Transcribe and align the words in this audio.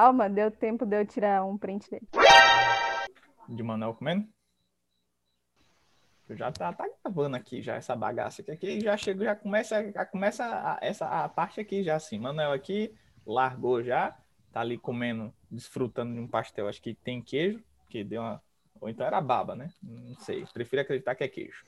Calma, 0.00 0.30
deu 0.30 0.50
tempo 0.50 0.86
de 0.86 0.98
eu 0.98 1.04
tirar 1.04 1.44
um 1.44 1.58
print 1.58 1.90
dele. 1.90 2.08
De 3.46 3.62
Manuel 3.62 3.92
comendo? 3.92 4.26
Já 6.30 6.50
tá, 6.50 6.72
tá 6.72 6.88
gravando 7.04 7.36
aqui 7.36 7.60
já 7.60 7.74
essa 7.74 7.94
bagaça 7.94 8.40
aqui. 8.40 8.50
aqui 8.50 8.80
já 8.80 8.96
chega, 8.96 9.26
já 9.26 9.36
começa, 9.36 9.92
já 9.92 10.06
começa 10.06 10.42
a, 10.42 10.78
essa 10.80 11.06
a 11.06 11.28
parte 11.28 11.60
aqui 11.60 11.84
já 11.84 11.96
assim. 11.96 12.18
Manuel 12.18 12.52
aqui 12.52 12.96
largou 13.26 13.82
já, 13.82 14.16
tá 14.50 14.62
ali 14.62 14.78
comendo, 14.78 15.34
desfrutando 15.50 16.14
de 16.14 16.20
um 16.20 16.26
pastel. 16.26 16.66
Acho 16.66 16.80
que 16.80 16.94
tem 16.94 17.20
queijo, 17.20 17.62
que 17.90 18.02
deu 18.02 18.22
uma. 18.22 18.42
Ou 18.80 18.88
então 18.88 19.06
era 19.06 19.20
baba, 19.20 19.54
né? 19.54 19.70
Não 19.82 20.14
sei. 20.14 20.46
Prefiro 20.46 20.80
acreditar 20.80 21.14
que 21.14 21.24
é 21.24 21.28
queijo. 21.28 21.62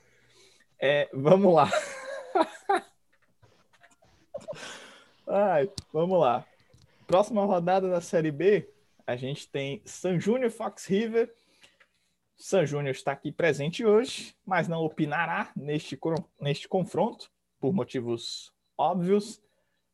É, 0.79 1.07
vamos 1.13 1.53
lá. 1.53 1.69
Ai, 5.29 5.69
vamos 5.93 6.19
lá. 6.19 6.43
Próxima 7.07 7.43
rodada 7.45 7.89
da 7.89 8.01
Série 8.01 8.31
B, 8.31 8.69
a 9.05 9.15
gente 9.15 9.47
tem 9.49 9.81
San 9.85 10.19
Júnior 10.19 10.51
Fox 10.51 10.85
River. 10.85 11.33
San 12.35 12.65
Júnior 12.65 12.91
está 12.91 13.11
aqui 13.11 13.31
presente 13.31 13.85
hoje, 13.85 14.35
mas 14.45 14.67
não 14.67 14.83
opinará 14.83 15.51
neste, 15.55 15.99
neste 16.39 16.67
confronto, 16.67 17.29
por 17.59 17.73
motivos 17.73 18.51
óbvios. 18.77 19.37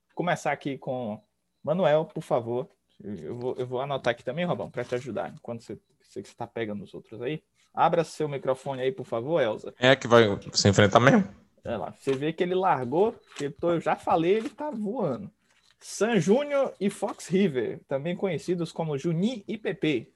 Vou 0.07 0.15
começar 0.15 0.51
aqui 0.51 0.77
com 0.77 1.21
Manuel, 1.63 2.05
por 2.05 2.21
favor. 2.21 2.69
Eu 3.03 3.35
vou, 3.35 3.55
eu 3.57 3.65
vou 3.65 3.81
anotar 3.81 4.11
aqui 4.11 4.23
também, 4.23 4.45
Robão, 4.45 4.69
para 4.69 4.83
te 4.83 4.95
ajudar, 4.95 5.33
enquanto 5.33 5.61
você 5.61 6.19
está 6.19 6.45
pegando 6.45 6.83
os 6.83 6.93
outros 6.93 7.21
aí. 7.21 7.41
Abra 7.73 8.03
seu 8.03 8.27
microfone 8.27 8.81
aí, 8.81 8.91
por 8.91 9.05
favor, 9.05 9.41
Elza. 9.41 9.73
É 9.79 9.95
que 9.95 10.07
vai 10.07 10.23
se 10.53 10.67
enfrentar 10.67 10.99
mesmo? 10.99 11.27
Olha 11.65 11.77
lá, 11.77 11.91
você 11.91 12.13
vê 12.13 12.33
que 12.33 12.43
ele 12.43 12.55
largou, 12.55 13.15
que 13.35 13.53
eu 13.61 13.79
já 13.79 13.95
falei, 13.95 14.35
ele 14.35 14.49
tá 14.49 14.69
voando. 14.69 15.31
San 15.79 16.19
Júnior 16.19 16.73
e 16.79 16.89
Fox 16.89 17.27
River, 17.27 17.79
também 17.87 18.15
conhecidos 18.15 18.71
como 18.71 18.97
Juninho 18.97 19.43
e 19.47 19.57
PP. 19.57 20.11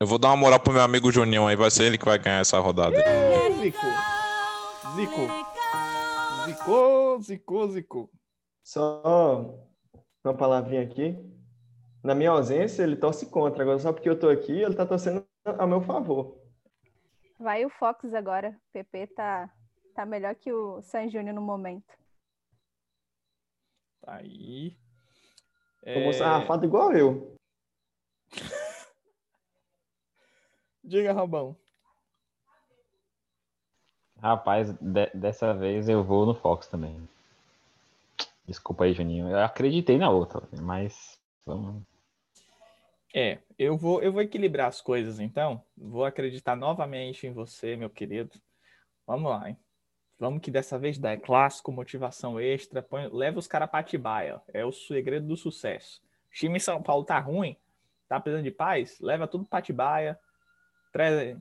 Eu 0.00 0.06
vou 0.06 0.18
dar 0.18 0.28
uma 0.28 0.36
moral 0.36 0.58
pro 0.58 0.72
meu 0.72 0.82
amigo 0.82 1.12
Juninho 1.12 1.46
aí, 1.46 1.54
vai 1.54 1.70
ser 1.70 1.84
ele 1.84 1.98
que 1.98 2.04
vai 2.04 2.18
ganhar 2.18 2.40
essa 2.40 2.58
rodada. 2.58 2.96
Zico. 3.60 3.86
Zico. 4.96 5.50
Zico, 6.46 7.22
Zico, 7.22 7.68
Zico. 7.68 8.10
Só 8.64 9.54
uma 10.24 10.34
palavrinha 10.34 10.82
aqui. 10.82 11.16
Na 12.02 12.14
minha 12.14 12.30
ausência, 12.30 12.82
ele 12.82 12.96
torce 12.96 13.26
contra. 13.26 13.62
Agora, 13.62 13.78
só 13.78 13.92
porque 13.92 14.08
eu 14.08 14.18
tô 14.18 14.28
aqui, 14.28 14.52
ele 14.52 14.74
tá 14.74 14.86
torcendo 14.86 15.24
a 15.44 15.66
meu 15.66 15.82
favor. 15.82 16.38
Vai 17.38 17.64
o 17.64 17.70
Fox 17.70 18.14
agora. 18.14 18.50
O 18.50 18.72
PP 18.72 19.08
tá, 19.08 19.50
tá 19.94 20.06
melhor 20.06 20.34
que 20.34 20.52
o 20.52 20.80
San 20.82 21.08
Júnior 21.08 21.34
no 21.34 21.42
momento. 21.42 21.99
Tá 24.02 24.16
aí. 24.16 24.76
Tomou 25.82 26.10
é... 26.10 26.12
sarrafado 26.12 26.64
igual 26.64 26.92
eu. 26.92 27.34
Diga, 30.82 31.12
Robão. 31.12 31.56
Rapaz, 34.18 34.72
de 34.74 35.06
dessa 35.14 35.54
vez 35.54 35.88
eu 35.88 36.04
vou 36.04 36.26
no 36.26 36.34
Fox 36.34 36.66
também. 36.66 37.08
Desculpa 38.44 38.84
aí, 38.84 38.92
Juninho. 38.92 39.28
Eu 39.28 39.38
acreditei 39.38 39.96
na 39.96 40.10
outra, 40.10 40.42
mas 40.60 41.18
vamos. 41.46 41.82
É, 43.14 43.38
eu 43.58 43.76
vou, 43.76 44.02
eu 44.02 44.12
vou 44.12 44.22
equilibrar 44.22 44.68
as 44.68 44.80
coisas 44.80 45.20
então. 45.20 45.64
Vou 45.76 46.04
acreditar 46.04 46.54
novamente 46.54 47.26
em 47.26 47.32
você, 47.32 47.76
meu 47.76 47.88
querido. 47.88 48.38
Vamos 49.06 49.30
lá, 49.30 49.48
hein? 49.48 49.56
Vamos 50.20 50.42
que 50.42 50.50
dessa 50.50 50.78
vez 50.78 50.98
dá. 50.98 51.12
É 51.12 51.16
clássico, 51.16 51.72
motivação 51.72 52.38
extra. 52.38 52.82
Põe, 52.82 53.08
leva 53.08 53.38
os 53.38 53.46
caras 53.46 53.70
para 53.70 53.80
Atibaia. 53.80 54.42
É 54.52 54.62
o 54.62 54.70
segredo 54.70 55.26
do 55.26 55.36
sucesso. 55.36 56.02
O 56.30 56.34
time 56.34 56.58
em 56.58 56.60
São 56.60 56.82
Paulo 56.82 57.04
tá 57.06 57.18
ruim, 57.18 57.56
tá 58.06 58.20
precisando 58.20 58.44
de 58.44 58.50
paz, 58.50 59.00
leva 59.00 59.26
tudo 59.26 59.46
para 59.46 59.60
Atibaia. 59.60 60.20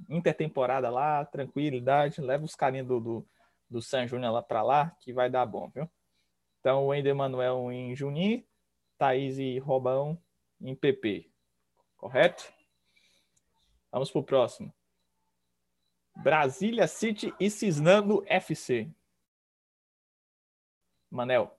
Intertemporada 0.08 0.90
lá, 0.90 1.26
tranquilidade. 1.26 2.22
Leva 2.22 2.46
os 2.46 2.56
carinhos 2.56 2.88
do, 2.88 3.00
do, 3.02 3.28
do 3.70 3.82
San 3.82 4.08
Júnior 4.08 4.32
lá 4.32 4.42
para 4.42 4.64
lá, 4.64 4.96
que 5.02 5.12
vai 5.12 5.30
dar 5.30 5.46
bom, 5.46 5.70
viu? 5.70 5.90
Então, 6.62 6.88
o 6.88 6.94
Ender 6.94 7.16
Manuel 7.16 7.70
em 7.72 7.94
Juninho, 7.94 8.44
Thaís 8.98 9.38
e 9.38 9.60
Robão 9.60 10.18
em 10.62 10.74
PP. 10.74 11.30
Correto? 11.98 12.54
Vamos 13.92 14.10
pro 14.10 14.24
próximo. 14.24 14.74
Brasília 16.22 16.86
City 16.86 17.34
e 17.40 17.50
Cisnando 17.50 18.24
FC. 18.28 18.92
Manel. 21.10 21.58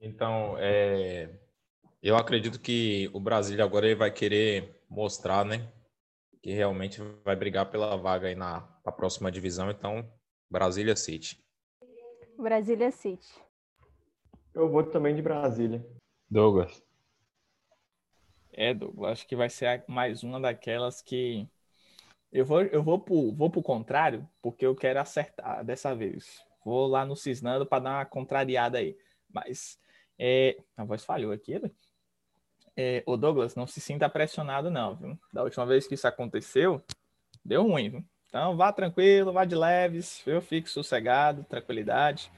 Então, 0.00 0.56
é, 0.58 1.28
eu 2.00 2.16
acredito 2.16 2.60
que 2.60 3.10
o 3.12 3.18
Brasília 3.18 3.64
agora 3.64 3.86
ele 3.86 3.96
vai 3.96 4.12
querer 4.12 4.80
mostrar, 4.88 5.44
né, 5.44 5.70
que 6.40 6.52
realmente 6.52 7.02
vai 7.24 7.34
brigar 7.34 7.68
pela 7.68 7.96
vaga 7.96 8.28
aí 8.28 8.36
na 8.36 8.60
próxima 8.96 9.30
divisão. 9.30 9.68
Então, 9.70 10.08
Brasília 10.48 10.94
City. 10.94 11.44
Brasília 12.38 12.92
City. 12.92 13.42
Eu 14.54 14.70
vou 14.70 14.84
também 14.84 15.16
de 15.16 15.22
Brasília. 15.22 15.84
Douglas. 16.30 16.80
É, 18.52 18.72
Douglas, 18.72 19.12
acho 19.12 19.26
que 19.26 19.34
vai 19.34 19.50
ser 19.50 19.84
mais 19.88 20.22
uma 20.22 20.40
daquelas 20.40 21.02
que 21.02 21.48
eu 22.32 22.44
vou, 22.44 22.62
eu 22.62 22.82
vou 22.82 22.98
pro, 22.98 23.32
vou 23.32 23.50
pro 23.50 23.62
contrário, 23.62 24.28
porque 24.40 24.64
eu 24.64 24.74
quero 24.74 25.00
acertar 25.00 25.64
dessa 25.64 25.94
vez. 25.94 26.44
Vou 26.64 26.86
lá 26.86 27.04
no 27.04 27.16
Cisnando 27.16 27.66
para 27.66 27.82
dar 27.82 27.90
uma 27.98 28.04
contrariada 28.04 28.78
aí. 28.78 28.96
Mas 29.32 29.78
é, 30.18 30.56
a 30.76 30.84
voz 30.84 31.04
falhou 31.04 31.32
aqui, 31.32 31.58
né? 31.58 31.70
É, 32.76 33.02
o 33.04 33.16
Douglas, 33.16 33.54
não 33.54 33.66
se 33.66 33.80
sinta 33.80 34.08
pressionado, 34.08 34.70
não, 34.70 34.94
viu? 34.94 35.18
Da 35.32 35.42
última 35.42 35.66
vez 35.66 35.86
que 35.86 35.94
isso 35.94 36.06
aconteceu, 36.06 36.82
deu 37.44 37.64
ruim, 37.64 37.90
viu? 37.90 38.04
Então 38.28 38.56
vá 38.56 38.72
tranquilo, 38.72 39.32
vá 39.32 39.44
de 39.44 39.56
leves, 39.56 40.22
eu 40.26 40.40
fico 40.40 40.70
sossegado, 40.70 41.44
tranquilidade. 41.44 42.30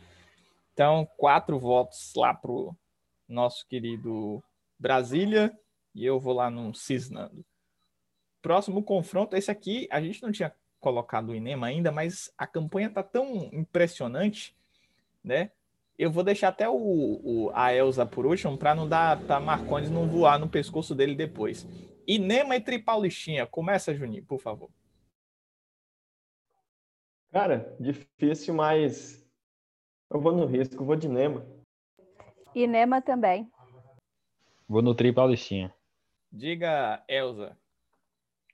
Então, 0.72 1.06
quatro 1.18 1.58
votos 1.58 2.12
lá 2.16 2.32
pro 2.32 2.74
nosso 3.28 3.66
querido 3.68 4.42
Brasília 4.78 5.56
e 5.94 6.04
eu 6.04 6.18
vou 6.18 6.32
lá 6.32 6.50
no 6.50 6.74
Cisnando. 6.74 7.44
Próximo 8.42 8.82
confronto, 8.82 9.36
esse 9.36 9.50
aqui 9.50 9.86
a 9.88 10.00
gente 10.02 10.20
não 10.20 10.32
tinha 10.32 10.52
colocado 10.80 11.28
o 11.28 11.34
Inema 11.34 11.68
ainda, 11.68 11.92
mas 11.92 12.34
a 12.36 12.44
campanha 12.44 12.90
tá 12.90 13.02
tão 13.02 13.48
impressionante, 13.52 14.56
né? 15.22 15.52
Eu 15.96 16.10
vou 16.10 16.24
deixar 16.24 16.48
até 16.48 16.68
o, 16.68 16.74
o 16.74 17.50
a 17.54 17.72
Elza 17.72 18.04
por 18.04 18.26
último 18.26 18.58
para 18.58 18.74
não 18.74 18.88
dar 18.88 19.20
para 19.24 19.38
Marcondes 19.38 19.90
não 19.90 20.08
voar 20.08 20.40
no 20.40 20.48
pescoço 20.48 20.92
dele 20.92 21.14
depois. 21.14 21.64
Inema 22.04 22.56
e 22.56 22.60
Tripaulistinha, 22.60 23.46
começa, 23.46 23.94
Juninho, 23.94 24.24
por 24.24 24.40
favor. 24.40 24.68
Cara, 27.30 27.76
difícil, 27.78 28.52
mas 28.52 29.24
eu 30.10 30.20
vou 30.20 30.32
no 30.32 30.46
risco, 30.46 30.84
vou 30.84 30.96
de 30.96 31.06
Inema. 31.06 31.46
Inema 32.52 33.00
também. 33.00 33.48
Vou 34.68 34.82
no 34.82 34.96
Tripaulistinha. 34.96 35.72
Diga, 36.30 37.04
Elza. 37.06 37.56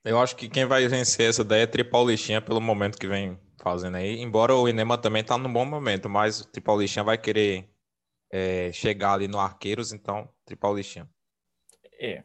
Eu 0.03 0.19
acho 0.19 0.35
que 0.35 0.47
quem 0.47 0.65
vai 0.65 0.87
vencer 0.87 1.29
essa 1.29 1.43
daí 1.43 1.61
é 1.61 1.67
Tripaulistinha 1.67 2.41
pelo 2.41 2.61
momento 2.61 2.97
que 2.97 3.07
vem 3.07 3.37
fazendo 3.61 3.97
aí. 3.97 4.19
Embora 4.19 4.55
o 4.55 4.67
Inema 4.67 4.97
também 4.97 5.23
tá 5.23 5.37
num 5.37 5.51
bom 5.51 5.65
momento, 5.65 6.09
mas 6.09 6.45
Tripaulistinha 6.45 7.03
vai 7.03 7.17
querer 7.17 7.69
é, 8.31 8.71
chegar 8.71 9.13
ali 9.13 9.27
no 9.27 9.39
Arqueiros, 9.39 9.91
então 9.91 10.29
Tripaulistinha. 10.45 11.09
É. 11.99 12.23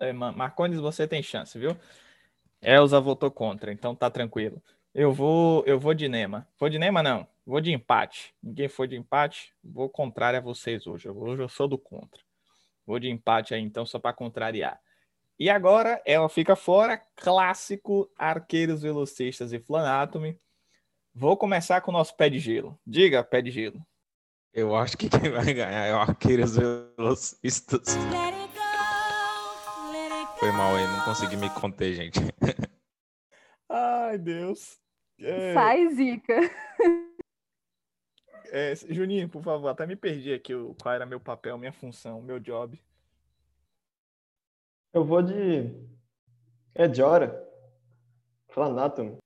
é 0.00 0.12
Marcondes, 0.12 0.78
você 0.78 1.08
tem 1.08 1.22
chance, 1.22 1.58
viu? 1.58 1.76
Elza 2.62 3.00
votou 3.00 3.30
contra, 3.30 3.72
então 3.72 3.94
tá 3.94 4.08
tranquilo. 4.08 4.62
Eu 4.94 5.12
vou, 5.12 5.62
eu 5.66 5.78
vou 5.78 5.92
de 5.92 6.08
Nema. 6.08 6.48
Vou 6.58 6.68
de 6.68 6.78
Nema, 6.78 7.02
não. 7.02 7.26
Vou 7.44 7.60
de 7.60 7.70
empate. 7.70 8.34
Ninguém 8.42 8.68
foi 8.68 8.88
de 8.88 8.96
empate. 8.96 9.52
Vou 9.62 9.88
contrário 9.90 10.38
a 10.38 10.42
vocês 10.42 10.86
hoje. 10.86 11.08
Hoje 11.08 11.42
eu 11.42 11.48
sou 11.48 11.68
do 11.68 11.76
contra. 11.76 12.22
Vou 12.86 12.98
de 12.98 13.10
empate 13.10 13.54
aí, 13.54 13.60
então, 13.60 13.84
só 13.84 13.98
para 13.98 14.12
contrariar. 14.12 14.80
E 15.38 15.50
agora 15.50 16.00
ela 16.06 16.28
fica 16.28 16.56
fora, 16.56 16.96
clássico 17.14 18.10
Arqueiros 18.16 18.80
Velocistas 18.80 19.52
e 19.52 19.58
Flanatomy. 19.58 20.40
Vou 21.14 21.36
começar 21.36 21.80
com 21.82 21.90
o 21.90 21.94
nosso 21.94 22.16
pé 22.16 22.30
de 22.30 22.38
gelo. 22.38 22.78
Diga, 22.86 23.22
pé 23.22 23.42
de 23.42 23.50
gelo. 23.50 23.80
Eu 24.52 24.74
acho 24.74 24.96
que 24.96 25.10
quem 25.10 25.30
vai 25.30 25.52
ganhar 25.52 25.84
é 25.84 25.92
o 25.92 25.98
Arqueiros 25.98 26.56
Velocistas. 26.56 27.96
Foi 30.38 30.52
mal 30.52 30.74
aí, 30.74 30.86
não 30.86 31.04
consegui 31.04 31.36
me 31.36 31.50
conter, 31.50 31.94
gente. 31.94 32.20
Ai, 33.68 34.16
Deus. 34.16 34.78
É... 35.18 35.52
Sai, 35.52 35.88
Zica. 35.90 36.34
É, 38.50 38.74
Juninho, 38.88 39.28
por 39.28 39.42
favor, 39.42 39.68
até 39.68 39.86
me 39.86 39.96
perdi 39.96 40.32
aqui 40.32 40.52
qual 40.80 40.94
era 40.94 41.04
meu 41.04 41.20
papel, 41.20 41.58
minha 41.58 41.72
função, 41.72 42.22
meu 42.22 42.38
job. 42.38 42.80
Eu 44.96 45.04
vou 45.04 45.20
de 45.20 45.70
Ediora. 46.74 47.46
Flanatum. 48.48 49.18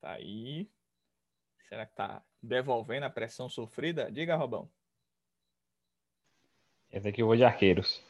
Tá 0.00 0.14
aí. 0.14 0.68
Será 1.68 1.86
que 1.86 1.94
tá 1.94 2.24
devolvendo 2.42 3.06
a 3.06 3.10
pressão 3.10 3.48
sofrida? 3.48 4.10
Diga, 4.10 4.34
Robão. 4.34 4.68
Esse 6.90 7.06
aqui 7.06 7.22
eu 7.22 7.28
vou 7.28 7.36
de 7.36 7.44
arqueiros. 7.44 8.02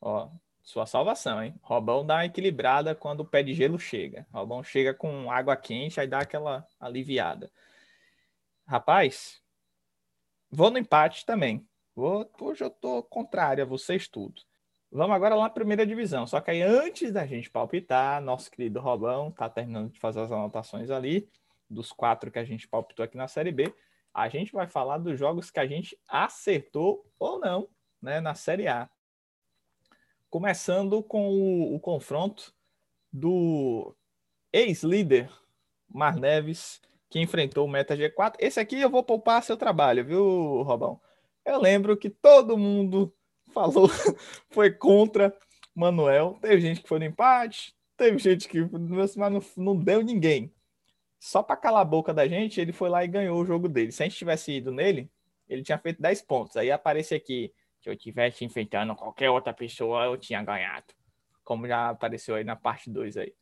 Ó, 0.00 0.28
sua 0.64 0.86
salvação, 0.86 1.40
hein? 1.40 1.54
Robão 1.62 2.04
dá 2.04 2.16
uma 2.16 2.26
equilibrada 2.26 2.96
quando 2.96 3.20
o 3.20 3.24
pé 3.24 3.44
de 3.44 3.54
gelo 3.54 3.78
chega. 3.78 4.26
Robão 4.32 4.60
chega 4.64 4.92
com 4.92 5.30
água 5.30 5.56
quente, 5.56 6.00
aí 6.00 6.08
dá 6.08 6.18
aquela 6.18 6.66
aliviada. 6.80 7.48
Rapaz, 8.66 9.40
vou 10.50 10.68
no 10.68 10.78
empate 10.78 11.24
também. 11.24 11.64
Vou, 11.94 12.28
hoje 12.40 12.64
eu 12.64 12.70
tô 12.70 13.04
contrário 13.04 13.62
a 13.62 13.66
vocês 13.68 14.08
tudo. 14.08 14.42
Vamos 14.94 15.16
agora 15.16 15.34
lá 15.34 15.44
na 15.44 15.50
primeira 15.50 15.86
divisão. 15.86 16.26
Só 16.26 16.38
que 16.38 16.50
aí, 16.50 16.60
antes 16.60 17.10
da 17.10 17.24
gente 17.26 17.48
palpitar, 17.48 18.20
nosso 18.20 18.50
querido 18.50 18.78
Robão 18.78 19.30
tá 19.30 19.48
terminando 19.48 19.90
de 19.90 19.98
fazer 19.98 20.20
as 20.20 20.30
anotações 20.30 20.90
ali, 20.90 21.30
dos 21.68 21.92
quatro 21.92 22.30
que 22.30 22.38
a 22.38 22.44
gente 22.44 22.68
palpitou 22.68 23.02
aqui 23.02 23.16
na 23.16 23.26
Série 23.26 23.50
B. 23.50 23.74
A 24.12 24.28
gente 24.28 24.52
vai 24.52 24.66
falar 24.66 24.98
dos 24.98 25.18
jogos 25.18 25.50
que 25.50 25.58
a 25.58 25.66
gente 25.66 25.98
acertou 26.06 27.10
ou 27.18 27.40
não 27.40 27.68
né, 28.02 28.20
na 28.20 28.34
Série 28.34 28.68
A. 28.68 28.90
Começando 30.28 31.02
com 31.02 31.26
o, 31.30 31.74
o 31.74 31.80
confronto 31.80 32.54
do 33.10 33.96
ex-líder 34.52 35.30
Mar 35.88 36.16
Neves, 36.16 36.82
que 37.08 37.18
enfrentou 37.18 37.64
o 37.64 37.70
Meta 37.70 37.96
G4. 37.96 38.34
Esse 38.38 38.60
aqui 38.60 38.78
eu 38.78 38.90
vou 38.90 39.02
poupar 39.02 39.42
seu 39.42 39.56
trabalho, 39.56 40.04
viu, 40.04 40.60
Robão? 40.62 41.00
Eu 41.46 41.58
lembro 41.58 41.96
que 41.96 42.10
todo 42.10 42.58
mundo 42.58 43.10
falou, 43.52 43.88
foi 44.50 44.70
contra 44.70 45.36
Manuel. 45.74 46.38
Teve 46.40 46.60
gente 46.60 46.82
que 46.82 46.88
foi 46.88 46.98
no 46.98 47.04
empate, 47.04 47.74
teve 47.96 48.18
gente 48.18 48.48
que 48.48 48.58
mas 48.94 49.16
não, 49.16 49.42
não 49.56 49.76
deu 49.76 50.02
ninguém. 50.02 50.52
Só 51.18 51.42
para 51.42 51.56
calar 51.56 51.82
a 51.82 51.84
boca 51.84 52.12
da 52.12 52.26
gente, 52.26 52.60
ele 52.60 52.72
foi 52.72 52.88
lá 52.88 53.04
e 53.04 53.08
ganhou 53.08 53.40
o 53.40 53.44
jogo 53.44 53.68
dele. 53.68 53.92
Se 53.92 54.02
a 54.02 54.08
gente 54.08 54.18
tivesse 54.18 54.52
ido 54.52 54.72
nele, 54.72 55.08
ele 55.48 55.62
tinha 55.62 55.78
feito 55.78 56.02
10 56.02 56.22
pontos. 56.22 56.56
Aí 56.56 56.70
aparece 56.70 57.14
aqui, 57.14 57.52
se 57.80 57.88
eu 57.88 57.96
tivesse 57.96 58.44
enfrentando 58.44 58.96
qualquer 58.96 59.30
outra 59.30 59.52
pessoa, 59.52 60.04
eu 60.04 60.16
tinha 60.16 60.42
ganhado. 60.42 60.86
Como 61.44 61.66
já 61.66 61.90
apareceu 61.90 62.34
aí 62.34 62.42
na 62.42 62.56
parte 62.56 62.90
2 62.90 63.16
aí. 63.16 63.32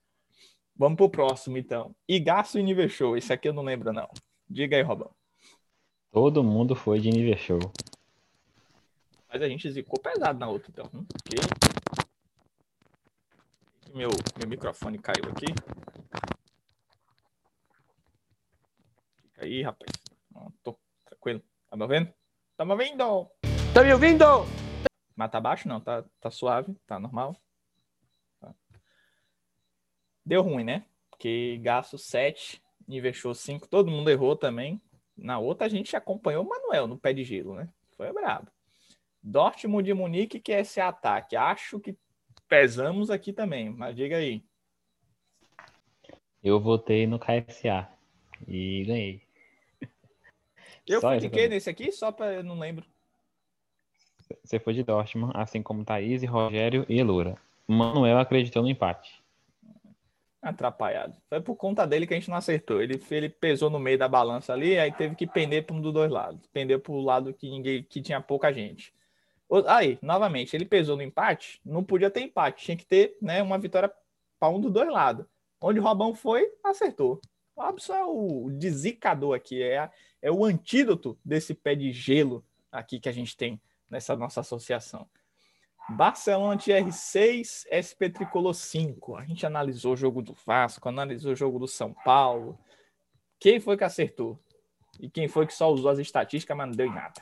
Vamos 0.76 0.96
pro 0.96 1.10
próximo, 1.10 1.56
então. 1.58 1.94
Igaço 2.08 2.58
e 2.58 2.62
Nível 2.62 2.88
Show. 2.88 3.16
Esse 3.16 3.32
aqui 3.32 3.48
eu 3.48 3.52
não 3.52 3.62
lembro, 3.62 3.92
não. 3.92 4.08
Diga 4.48 4.76
aí, 4.76 4.82
Robão. 4.82 5.10
Todo 6.10 6.42
mundo 6.42 6.74
foi 6.74 7.00
de 7.00 7.10
Nível 7.10 7.36
Show. 7.36 7.60
Mas 9.32 9.42
a 9.42 9.48
gente 9.48 9.70
zicou 9.70 10.00
pesado 10.00 10.38
na 10.38 10.48
outra, 10.48 10.68
então. 10.70 10.90
Hum, 10.92 11.04
porque... 11.04 11.36
Meu, 13.94 14.10
meu 14.38 14.48
microfone 14.48 14.98
caiu 14.98 15.24
aqui. 15.30 15.46
Fica 19.22 19.44
aí, 19.44 19.62
rapaz. 19.62 19.90
Tô 20.64 20.76
tranquilo. 21.04 21.42
Tá 21.68 21.76
me 21.76 21.82
ouvindo? 21.82 22.12
Tá 22.56 22.64
me 22.64 22.72
ouvindo? 22.72 23.30
Tá 23.72 23.84
me 23.84 23.92
ouvindo? 23.92 24.24
Mas 25.14 25.30
tá 25.30 25.40
baixo? 25.40 25.68
Não, 25.68 25.80
tá, 25.80 26.04
tá 26.20 26.30
suave, 26.30 26.74
tá 26.86 26.98
normal. 26.98 27.36
Tá. 28.40 28.52
Deu 30.26 30.42
ruim, 30.42 30.64
né? 30.64 30.84
Porque 31.08 31.58
gasto 31.62 31.96
7, 31.98 32.60
investiu 32.88 33.32
5, 33.32 33.68
todo 33.68 33.90
mundo 33.90 34.10
errou 34.10 34.34
também. 34.34 34.80
Na 35.16 35.38
outra 35.38 35.66
a 35.66 35.70
gente 35.70 35.94
acompanhou 35.94 36.44
o 36.44 36.48
Manuel 36.48 36.86
no 36.86 36.98
pé 36.98 37.12
de 37.12 37.22
gelo, 37.22 37.54
né? 37.54 37.68
Foi 37.96 38.12
brabo. 38.12 38.50
Dortmund 39.22 39.88
e 39.88 39.94
Munique, 39.94 40.40
que 40.40 40.52
é 40.52 40.60
esse 40.60 40.80
ataque. 40.80 41.36
Acho 41.36 41.78
que 41.78 41.96
pesamos 42.48 43.10
aqui 43.10 43.32
também, 43.32 43.70
mas 43.70 43.94
diga 43.94 44.16
aí. 44.16 44.42
Eu 46.42 46.58
votei 46.58 47.06
no 47.06 47.18
KFA 47.18 47.88
e 48.48 48.84
ganhei. 48.84 49.22
Eu 50.86 51.00
Só 51.00 51.18
fiquei 51.20 51.48
nesse 51.48 51.68
aqui, 51.68 51.92
só 51.92 52.10
para 52.10 52.32
eu 52.34 52.42
não 52.42 52.58
lembro. 52.58 52.84
Você 54.42 54.58
foi 54.58 54.74
de 54.74 54.82
Dortmund, 54.82 55.32
assim 55.34 55.62
como 55.62 55.84
Thaís, 55.84 56.22
Rogério 56.24 56.86
e 56.88 57.02
Loura. 57.02 57.36
Manuel 57.66 58.18
acreditou 58.18 58.62
no 58.62 58.68
empate. 58.68 59.22
Atrapalhado. 60.42 61.14
Foi 61.28 61.40
por 61.40 61.54
conta 61.54 61.86
dele 61.86 62.06
que 62.06 62.14
a 62.14 62.16
gente 62.16 62.30
não 62.30 62.36
acertou. 62.36 62.80
Ele, 62.80 63.00
ele 63.10 63.28
pesou 63.28 63.68
no 63.68 63.78
meio 63.78 63.98
da 63.98 64.08
balança 64.08 64.52
ali, 64.52 64.78
aí 64.78 64.90
teve 64.90 65.14
que 65.14 65.26
pender 65.26 65.66
para 65.66 65.76
um 65.76 65.80
dos 65.80 65.92
dois 65.92 66.10
lados. 66.10 66.46
Pendeu 66.52 66.80
para 66.80 66.92
o 66.92 67.00
lado 67.00 67.34
que 67.34 67.50
ninguém 67.50 67.82
que 67.82 68.00
tinha 68.00 68.20
pouca 68.20 68.52
gente. 68.52 68.92
Aí, 69.66 69.98
novamente, 70.00 70.54
ele 70.54 70.64
pesou 70.64 70.96
no 70.96 71.02
empate, 71.02 71.60
não 71.64 71.82
podia 71.82 72.10
ter 72.10 72.20
empate, 72.20 72.64
tinha 72.64 72.76
que 72.76 72.86
ter 72.86 73.16
né, 73.20 73.42
uma 73.42 73.58
vitória 73.58 73.92
para 74.38 74.48
um 74.48 74.60
dos 74.60 74.72
dois 74.72 74.88
lados. 74.88 75.26
Onde 75.60 75.80
o 75.80 75.82
Robão 75.82 76.14
foi, 76.14 76.50
acertou. 76.64 77.20
O 77.56 77.62
Robson 77.62 77.94
é 77.94 78.04
o 78.04 78.50
desicador 78.52 79.34
aqui, 79.36 79.62
é, 79.62 79.78
a- 79.78 79.90
é 80.22 80.30
o 80.30 80.44
antídoto 80.44 81.18
desse 81.24 81.52
pé 81.54 81.74
de 81.74 81.92
gelo 81.92 82.44
aqui 82.70 82.98
que 83.00 83.08
a 83.08 83.12
gente 83.12 83.36
tem 83.36 83.60
nessa 83.88 84.16
nossa 84.16 84.40
associação. 84.40 85.06
Barcelona 85.90 86.56
TR6, 86.56 87.66
SP 87.68 88.08
Tricolor 88.08 88.54
5. 88.54 89.16
A 89.16 89.24
gente 89.24 89.44
analisou 89.44 89.94
o 89.94 89.96
jogo 89.96 90.22
do 90.22 90.34
Vasco, 90.46 90.88
analisou 90.88 91.32
o 91.32 91.36
jogo 91.36 91.58
do 91.58 91.66
São 91.66 91.92
Paulo. 91.92 92.56
Quem 93.40 93.58
foi 93.58 93.76
que 93.76 93.84
acertou? 93.84 94.38
E 95.00 95.10
quem 95.10 95.26
foi 95.26 95.46
que 95.46 95.54
só 95.54 95.70
usou 95.70 95.90
as 95.90 95.98
estatísticas, 95.98 96.56
mas 96.56 96.68
não 96.68 96.76
deu 96.76 96.86
em 96.86 96.94
nada? 96.94 97.20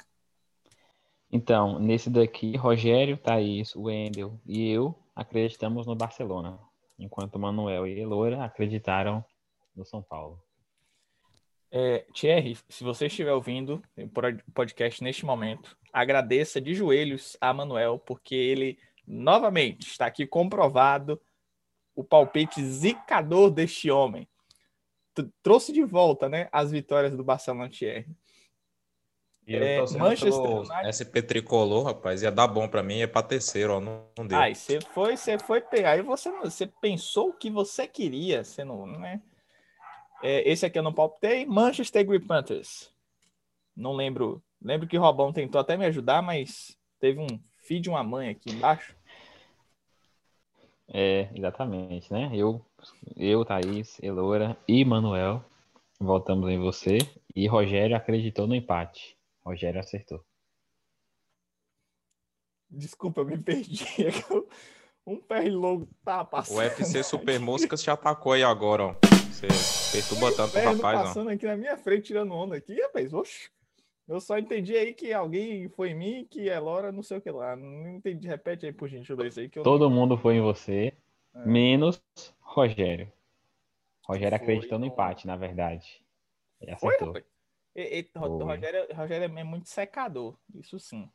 Então, 1.30 1.78
nesse 1.78 2.08
daqui, 2.08 2.56
Rogério, 2.56 3.16
Thaís, 3.16 3.76
Wendel 3.76 4.40
e 4.46 4.68
eu 4.70 4.98
acreditamos 5.14 5.86
no 5.86 5.94
Barcelona, 5.94 6.58
enquanto 6.98 7.38
Manuel 7.38 7.86
e 7.86 8.04
Loura 8.04 8.44
acreditaram 8.44 9.24
no 9.76 9.84
São 9.84 10.02
Paulo. 10.02 10.42
É, 11.70 12.06
Thierry, 12.14 12.56
se 12.68 12.82
você 12.82 13.06
estiver 13.06 13.32
ouvindo 13.32 13.82
o 13.96 14.52
podcast 14.54 15.04
neste 15.04 15.26
momento, 15.26 15.76
agradeça 15.92 16.60
de 16.60 16.74
joelhos 16.74 17.36
a 17.40 17.52
Manuel, 17.52 17.98
porque 17.98 18.34
ele 18.34 18.78
novamente 19.06 19.86
está 19.86 20.06
aqui 20.06 20.26
comprovado 20.26 21.20
o 21.94 22.02
palpite 22.02 22.62
zicador 22.62 23.50
deste 23.50 23.90
homem. 23.90 24.26
Trouxe 25.42 25.72
de 25.72 25.82
volta 25.84 26.28
né, 26.28 26.48
as 26.52 26.70
vitórias 26.70 27.16
do 27.16 27.24
Barcelona 27.24 27.68
Thierry. 27.68 28.06
E 29.48 29.54
eu 29.54 29.64
É, 29.64 29.76
torcendo 29.78 30.00
Manchester 30.00 30.50
United. 30.58 30.88
SP 30.88 31.22
Tricolor, 31.22 31.84
rapaz, 31.84 32.22
ia 32.22 32.30
dar 32.30 32.46
bom 32.46 32.68
pra 32.68 32.82
mim, 32.82 33.00
é 33.00 33.06
pra 33.06 33.22
terceiro, 33.22 33.76
ó, 33.76 33.80
não, 33.80 34.04
não 34.16 34.26
deu. 34.26 34.38
Aí 34.38 34.54
você 34.54 34.78
foi, 34.78 35.16
você 35.16 35.38
foi 35.38 35.62
pegar. 35.62 35.92
Aí 35.92 36.02
você, 36.02 36.30
não- 36.30 36.42
você 36.42 36.66
pensou 36.66 37.30
o 37.30 37.32
que 37.32 37.50
você 37.50 37.88
queria, 37.88 38.44
você 38.44 38.62
não, 38.62 38.86
né? 38.86 39.22
É, 40.22 40.46
esse 40.46 40.66
aqui 40.66 40.78
eu 40.78 40.82
não 40.82 40.92
palpitei. 40.92 41.46
Manchester 41.46 42.06
Green 42.06 42.20
Panthers. 42.20 42.92
Não 43.74 43.94
lembro. 43.94 44.42
Lembro 44.60 44.86
que 44.86 44.98
o 44.98 45.00
Robão 45.00 45.32
tentou 45.32 45.58
até 45.60 45.78
me 45.78 45.86
ajudar, 45.86 46.20
mas 46.20 46.76
teve 47.00 47.18
um 47.20 47.40
filho 47.62 47.80
de 47.80 47.88
uma 47.88 48.04
mãe 48.04 48.28
aqui 48.28 48.50
embaixo. 48.50 48.94
É, 50.88 51.30
exatamente, 51.34 52.12
né? 52.12 52.30
Eu, 52.34 52.64
eu, 53.16 53.44
Thaís, 53.46 53.98
Elora 54.02 54.58
e 54.66 54.84
Manuel 54.84 55.42
votamos 56.00 56.50
em 56.50 56.58
você 56.58 56.98
e 57.34 57.46
Rogério 57.46 57.96
acreditou 57.96 58.46
no 58.46 58.54
empate. 58.54 59.17
Rogério 59.48 59.80
acertou. 59.80 60.22
Desculpa, 62.70 63.22
eu 63.22 63.24
me 63.26 63.38
perdi. 63.38 63.84
É 65.08 65.10
Um 65.10 65.18
pé 65.18 65.48
logo 65.48 65.88
tá 66.04 66.22
passando. 66.22 66.58
O 66.58 66.60
UFC 66.60 67.02
Super 67.02 67.40
Moscas 67.40 67.82
te 67.82 67.90
atacou 67.90 68.32
aí 68.32 68.42
agora, 68.42 68.88
ó. 68.88 68.94
Você 69.32 69.46
perturba 69.90 70.30
tanto 70.36 70.58
o 70.58 70.60
rapaz, 70.62 71.00
ó. 71.00 71.02
passando 71.04 71.30
aqui 71.30 71.46
na 71.46 71.56
minha 71.56 71.78
frente, 71.78 72.08
tirando 72.08 72.34
onda 72.34 72.56
aqui, 72.56 72.78
rapaz. 72.78 73.14
Oxe. 73.14 73.48
Eu 74.06 74.20
só 74.20 74.38
entendi 74.38 74.76
aí 74.76 74.92
que 74.92 75.10
alguém 75.14 75.66
foi 75.70 75.90
em 75.90 75.94
mim, 75.94 76.26
que 76.30 76.50
é 76.50 76.58
Lora, 76.58 76.92
não 76.92 77.02
sei 77.02 77.16
o 77.16 77.20
que 77.22 77.30
lá. 77.30 77.56
Não 77.56 77.88
entendi. 77.88 78.28
Repete 78.28 78.66
aí, 78.66 78.72
por 78.72 78.86
gentileza, 78.86 79.40
aí 79.40 79.48
que 79.48 79.58
eu 79.58 79.64
não- 79.64 79.72
Todo 79.72 79.88
mundo 79.90 80.18
foi 80.18 80.34
em 80.36 80.40
você, 80.42 80.92
É. 81.34 81.46
menos 81.46 82.02
Rogério. 82.40 83.10
Rogério 84.06 84.36
Foi, 84.38 84.44
acreditou 84.44 84.78
no 84.78 84.84
não. 84.86 84.92
empate, 84.92 85.26
na 85.26 85.36
verdade. 85.36 86.04
E 86.60 86.66
Foi, 86.76 86.88
acertou. 86.94 87.08
rapaz. 87.14 87.24
E, 87.78 88.00
e, 88.00 88.02
Foi. 88.02 88.28
Rogério, 88.28 88.88
Rogério 88.92 89.38
é 89.38 89.44
muito 89.44 89.68
secador, 89.68 90.36
isso 90.52 90.80
sim. 90.80 91.08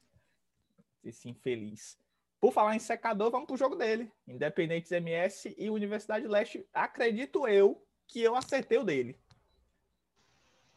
Esse 1.04 1.30
infeliz. 1.30 2.00
Por 2.40 2.54
falar 2.54 2.74
em 2.74 2.80
secador, 2.80 3.30
vamos 3.30 3.48
pro 3.48 3.58
jogo 3.58 3.76
dele. 3.76 4.10
Independentes 4.26 4.90
MS 4.90 5.54
e 5.58 5.70
Universidade 5.70 6.26
Leste. 6.26 6.66
Acredito 6.74 7.46
eu 7.50 7.86
que 8.08 8.22
eu 8.22 8.34
acertei 8.34 8.78
o 8.78 8.86
dele. 8.86 9.18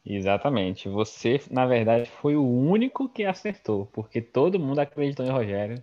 Exatamente. 0.04 0.88
Você, 0.88 1.40
na 1.52 1.66
verdade, 1.66 2.10
foi 2.10 2.34
o 2.34 2.44
único 2.44 3.08
que 3.08 3.24
acertou, 3.24 3.86
porque 3.86 4.20
todo 4.20 4.58
mundo 4.58 4.80
acreditou 4.80 5.24
em 5.24 5.30
Rogério 5.30 5.80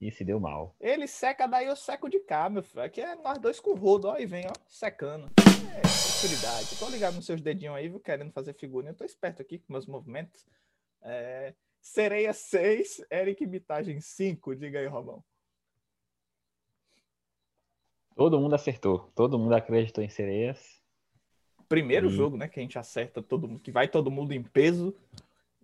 e 0.00 0.10
se 0.10 0.24
deu 0.24 0.40
mal. 0.40 0.74
Ele 0.80 1.06
seca, 1.06 1.46
daí 1.46 1.66
eu 1.66 1.76
seco 1.76 2.08
de 2.08 2.18
cá, 2.20 2.48
meu 2.48 2.62
filho. 2.62 2.82
Aqui 2.82 3.00
é 3.00 3.14
nós 3.16 3.38
dois 3.38 3.60
com 3.60 3.74
rodo, 3.74 4.08
ó, 4.08 4.16
e 4.18 4.24
vem, 4.24 4.46
ó, 4.46 4.52
secando. 4.66 5.26
É, 5.38 5.80
tranquilidade. 5.82 6.68
Eu 6.72 6.78
tô 6.78 6.88
ligado 6.88 7.14
nos 7.16 7.26
seus 7.26 7.40
dedinhos 7.40 7.76
aí, 7.76 7.88
viu, 7.88 8.00
querendo 8.00 8.32
fazer 8.32 8.54
figurinha. 8.54 8.92
Eu 8.92 8.96
tô 8.96 9.04
esperto 9.04 9.42
aqui 9.42 9.58
com 9.58 9.72
meus 9.72 9.86
movimentos. 9.86 10.46
É, 11.02 11.54
Sereia 11.80 12.32
6, 12.32 13.04
Eric 13.10 13.44
Bitagem 13.46 14.00
5. 14.00 14.54
Diga 14.56 14.78
aí, 14.78 14.86
Robão. 14.86 15.22
Todo 18.14 18.40
mundo 18.40 18.54
acertou. 18.54 19.10
Todo 19.14 19.38
mundo 19.38 19.54
acreditou 19.54 20.02
em 20.02 20.08
sereias. 20.08 20.80
Primeiro 21.68 22.08
Hum. 22.08 22.10
jogo, 22.10 22.36
né, 22.36 22.48
que 22.48 22.58
a 22.58 22.62
gente 22.62 22.78
acerta 22.78 23.22
todo 23.22 23.46
mundo, 23.46 23.60
que 23.60 23.70
vai 23.70 23.86
todo 23.86 24.10
mundo 24.10 24.32
em 24.32 24.42
peso 24.42 24.94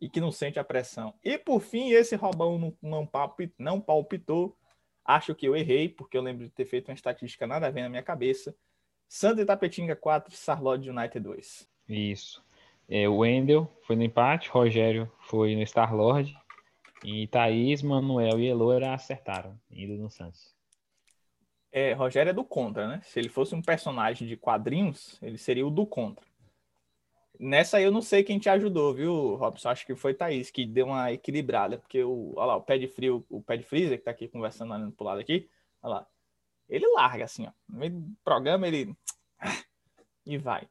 e 0.01 0.09
que 0.09 0.21
não 0.21 0.31
sente 0.31 0.59
a 0.59 0.65
pressão. 0.65 1.15
E 1.25 1.39
por 1.39 1.61
fim, 1.61 1.91
esse 1.91 2.17
Robão 2.17 2.59
não, 2.59 2.77
não, 2.83 3.07
palpit, 3.07 3.53
não 3.59 3.81
palpitou. 3.81 4.57
Acho 5.05 5.35
que 5.35 5.47
eu 5.47 5.57
errei, 5.57 5.89
porque 5.89 6.17
eu 6.17 6.23
lembro 6.23 6.45
de 6.45 6.51
ter 6.51 6.65
feito 6.65 6.89
uma 6.89 6.95
estatística 6.95 7.47
nada 7.47 7.67
a 7.67 7.71
ver 7.71 7.83
na 7.83 7.89
minha 7.89 8.03
cabeça. 8.03 8.55
Santa 9.09 9.43
Itapetinga 9.43 9.95
4, 9.95 10.35
Sarlod 10.35 10.89
United 10.89 11.21
2. 11.21 11.69
Isso. 11.89 12.45
É, 12.89 13.09
o 13.09 13.19
Wendel 13.19 13.71
foi 13.83 13.97
no 13.97 14.03
empate, 14.03 14.49
Rogério 14.49 15.11
foi 15.21 15.57
no 15.57 15.67
Star 15.67 15.95
Lord 15.95 16.37
e 17.05 17.27
Thaís, 17.29 17.83
Manuel 17.83 18.41
e 18.41 18.47
Eloira 18.47 18.95
acertaram, 18.95 19.59
indo 19.71 19.95
no 19.97 20.11
Santos. 20.11 20.55
É, 21.71 21.93
Rogério 21.93 22.31
é 22.31 22.33
do 22.33 22.45
contra, 22.45 22.89
né? 22.89 23.01
Se 23.05 23.19
ele 23.19 23.29
fosse 23.29 23.55
um 23.55 23.63
personagem 23.63 24.27
de 24.27 24.37
quadrinhos, 24.37 25.19
ele 25.21 25.37
seria 25.37 25.67
o 25.67 25.71
do 25.71 25.87
contra. 25.87 26.25
Nessa 27.39 27.77
aí 27.77 27.85
eu 27.85 27.93
não 27.93 28.03
sei 28.03 28.23
quem 28.23 28.39
te 28.39 28.49
ajudou, 28.49 28.95
viu, 28.95 29.35
Robson? 29.37 29.69
Acho 29.69 29.87
que 29.87 29.95
foi 29.95 30.15
Thaís 30.15 30.51
que 30.51 30.65
deu 30.65 30.87
uma 30.87 31.13
equilibrada, 31.13 31.79
porque 31.79 32.03
o, 32.03 32.33
olha 32.37 32.47
lá, 32.47 32.57
o 32.57 32.63
pé 32.63 32.79
de 32.79 32.89
frio, 32.89 33.25
o 33.29 33.43
pé 33.43 33.57
de 33.57 33.65
freezer 33.65 33.99
que 33.99 34.05
tá 34.05 34.11
aqui 34.11 34.29
conversando 34.29 34.73
olhando 34.73 34.93
pro 34.93 35.05
lado 35.05 35.21
aqui, 35.21 35.49
olha 35.83 35.95
lá. 35.95 36.07
Ele 36.69 36.87
larga 36.95 37.25
assim, 37.25 37.47
ó. 37.47 37.53
No 37.69 37.79
meio 37.79 37.93
do 37.93 38.17
programa 38.25 38.67
ele 38.67 38.95
e 40.27 40.39
vai. 40.39 40.69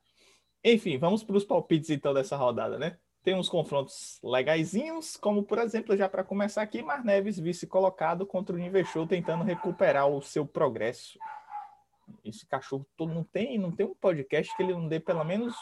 Enfim, 0.63 0.98
vamos 0.98 1.24
para 1.24 1.38
os 1.38 1.45
palpites 1.45 1.89
então 1.89 2.13
dessa 2.13 2.36
rodada, 2.36 2.77
né? 2.79 2.98
Tem 3.24 3.36
uns 3.36 3.50
confrontos 3.50 4.19
legaisinhos, 4.24 5.17
como 5.17 5.43
por 5.43 5.57
exemplo, 5.57 5.95
já 5.95 6.07
para 6.07 6.24
começar 6.24 6.62
aqui, 6.62 6.81
Mar 6.81 7.03
Neves 7.03 7.39
vice 7.39 7.65
colocado 7.65 8.25
contra 8.25 8.55
o 8.55 8.60
Nivechou 8.60 9.07
tentando 9.07 9.43
recuperar 9.43 10.07
o 10.07 10.22
seu 10.22 10.45
progresso 10.45 11.17
esse 12.24 12.45
cachorro 12.45 12.85
todo 12.95 13.13
não 13.13 13.24
tem, 13.24 13.57
não 13.57 13.71
tem 13.71 13.85
um 13.85 13.95
podcast 13.95 14.55
que 14.55 14.63
ele 14.63 14.74
não 14.74 14.88
dê 14.88 15.00
pelo 15.00 15.24
menos 15.24 15.55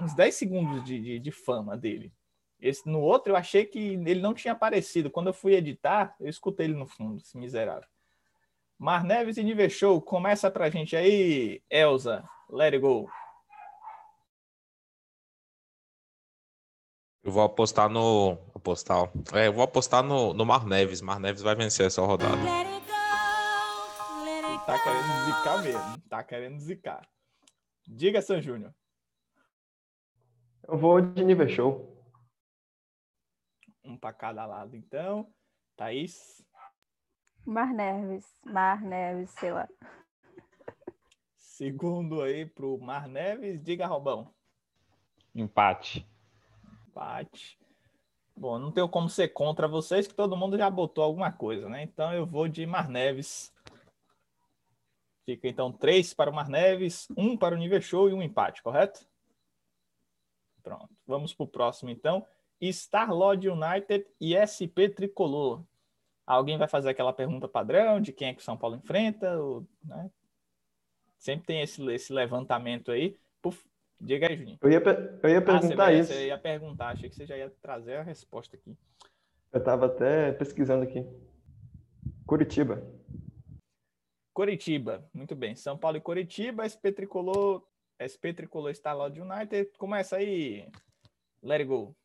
uns 0.00 0.14
10 0.14 0.34
segundos 0.34 0.84
de, 0.84 1.00
de, 1.00 1.18
de, 1.18 1.30
fama 1.30 1.76
dele. 1.76 2.12
Esse, 2.60 2.88
no 2.88 3.00
outro, 3.00 3.32
eu 3.32 3.36
achei 3.36 3.64
que 3.64 3.78
ele 3.78 4.20
não 4.20 4.32
tinha 4.32 4.52
aparecido. 4.52 5.10
Quando 5.10 5.28
eu 5.28 5.34
fui 5.34 5.54
editar, 5.54 6.14
eu 6.18 6.28
escutei 6.28 6.66
ele 6.66 6.74
no 6.74 6.86
fundo, 6.86 7.20
esse 7.20 7.36
miserável. 7.36 7.88
Mar 8.78 9.04
Neves 9.04 9.36
e 9.36 9.42
Nive 9.42 9.70
Show, 9.70 10.00
começa 10.00 10.50
pra 10.50 10.70
gente 10.70 10.96
aí, 10.96 11.62
Elza. 11.70 12.28
Let 12.50 12.74
it 12.74 12.78
go. 12.78 13.10
Eu 17.26 17.32
vou 17.32 17.42
apostar 17.42 17.88
no. 17.88 18.38
Apostar. 18.54 19.10
É, 19.34 19.48
eu 19.48 19.52
vou 19.52 19.64
apostar 19.64 20.02
no, 20.02 20.32
no 20.32 20.46
Mar 20.46 20.64
Neves. 20.64 21.00
Mar 21.00 21.18
Neves 21.18 21.42
vai 21.42 21.56
vencer 21.56 21.86
essa 21.86 22.00
rodada. 22.02 22.75
Tá 24.66 24.82
querendo 24.82 25.24
zicar 25.24 25.62
mesmo. 25.62 26.00
Tá 26.08 26.24
querendo 26.24 26.58
zicar. 26.58 27.08
Diga, 27.86 28.20
San 28.20 28.40
Júnior. 28.40 28.74
Eu 30.66 30.76
vou 30.76 31.00
de 31.00 31.24
nível 31.24 31.48
show. 31.48 32.04
Um 33.84 33.96
para 33.96 34.12
cada 34.12 34.44
lado, 34.44 34.74
então. 34.74 35.32
Thaís. 35.76 36.44
Mar 37.44 37.72
Neves. 37.72 38.26
Mar 38.44 38.82
Neves, 38.82 39.30
sei 39.38 39.52
lá. 39.52 39.68
Segundo 41.36 42.20
aí 42.20 42.44
pro 42.44 42.76
Mar 42.78 43.06
Neves. 43.06 43.62
Diga, 43.62 43.86
Robão. 43.86 44.34
Empate. 45.32 46.04
Empate. 46.88 47.56
Bom, 48.36 48.58
não 48.58 48.72
tenho 48.72 48.88
como 48.88 49.08
ser 49.08 49.28
contra 49.28 49.68
vocês, 49.68 50.08
que 50.08 50.14
todo 50.14 50.36
mundo 50.36 50.58
já 50.58 50.68
botou 50.68 51.04
alguma 51.04 51.30
coisa, 51.30 51.68
né? 51.68 51.84
Então 51.84 52.12
eu 52.12 52.26
vou 52.26 52.48
de 52.48 52.66
Mar 52.66 52.88
Neves 52.88 53.54
Fica 55.26 55.48
então 55.48 55.72
três 55.72 56.14
para 56.14 56.30
o 56.30 56.32
Mar 56.32 56.48
Neves, 56.48 57.08
um 57.16 57.36
para 57.36 57.56
o 57.56 57.58
Nível 57.58 57.82
Show 57.82 58.08
e 58.08 58.12
um 58.12 58.22
empate, 58.22 58.62
correto? 58.62 59.04
Pronto. 60.62 60.88
Vamos 61.04 61.34
para 61.34 61.44
o 61.44 61.48
próximo 61.48 61.90
então. 61.90 62.24
Starlord 62.60 63.48
United 63.48 64.06
e 64.20 64.36
SP 64.38 64.88
Tricolor. 64.88 65.64
Alguém 66.24 66.56
vai 66.56 66.68
fazer 66.68 66.90
aquela 66.90 67.12
pergunta 67.12 67.48
padrão 67.48 68.00
de 68.00 68.12
quem 68.12 68.28
é 68.28 68.34
que 68.34 68.40
o 68.40 68.44
São 68.44 68.56
Paulo 68.56 68.76
enfrenta? 68.76 69.36
Ou, 69.36 69.66
né? 69.84 70.08
Sempre 71.18 71.46
tem 71.46 71.60
esse, 71.60 71.84
esse 71.90 72.12
levantamento 72.12 72.92
aí. 72.92 73.16
Puf, 73.42 73.64
diga 74.00 74.28
aí, 74.28 74.36
Juninho. 74.36 74.58
Eu 74.62 74.70
ia, 74.70 74.82
eu 75.24 75.30
ia 75.30 75.42
perguntar 75.42 75.86
ah, 75.86 75.92
isso. 75.92 76.12
Você 76.12 76.28
ia 76.28 76.38
perguntar, 76.38 76.88
achei 76.90 77.10
que 77.10 77.16
você 77.16 77.26
já 77.26 77.36
ia 77.36 77.50
trazer 77.60 77.96
a 77.96 78.02
resposta 78.02 78.56
aqui. 78.56 78.76
Eu 79.52 79.58
estava 79.58 79.86
até 79.86 80.30
pesquisando 80.32 80.84
aqui. 80.84 81.04
Curitiba. 82.24 82.80
Coritiba, 84.36 85.02
muito 85.14 85.34
bem. 85.34 85.56
São 85.56 85.78
Paulo 85.78 85.96
e 85.96 86.00
Coritiba, 86.00 86.68
SP 86.68 86.92
Tricolor, 86.92 87.66
SP 87.96 88.36
Tricolor 88.36 88.70
está 88.70 88.92
lá 88.92 89.08
de 89.08 89.18
United. 89.18 89.72
Começa 89.78 90.16
aí, 90.16 90.70
let 91.42 91.62
it 91.62 91.64
go. 91.64 91.96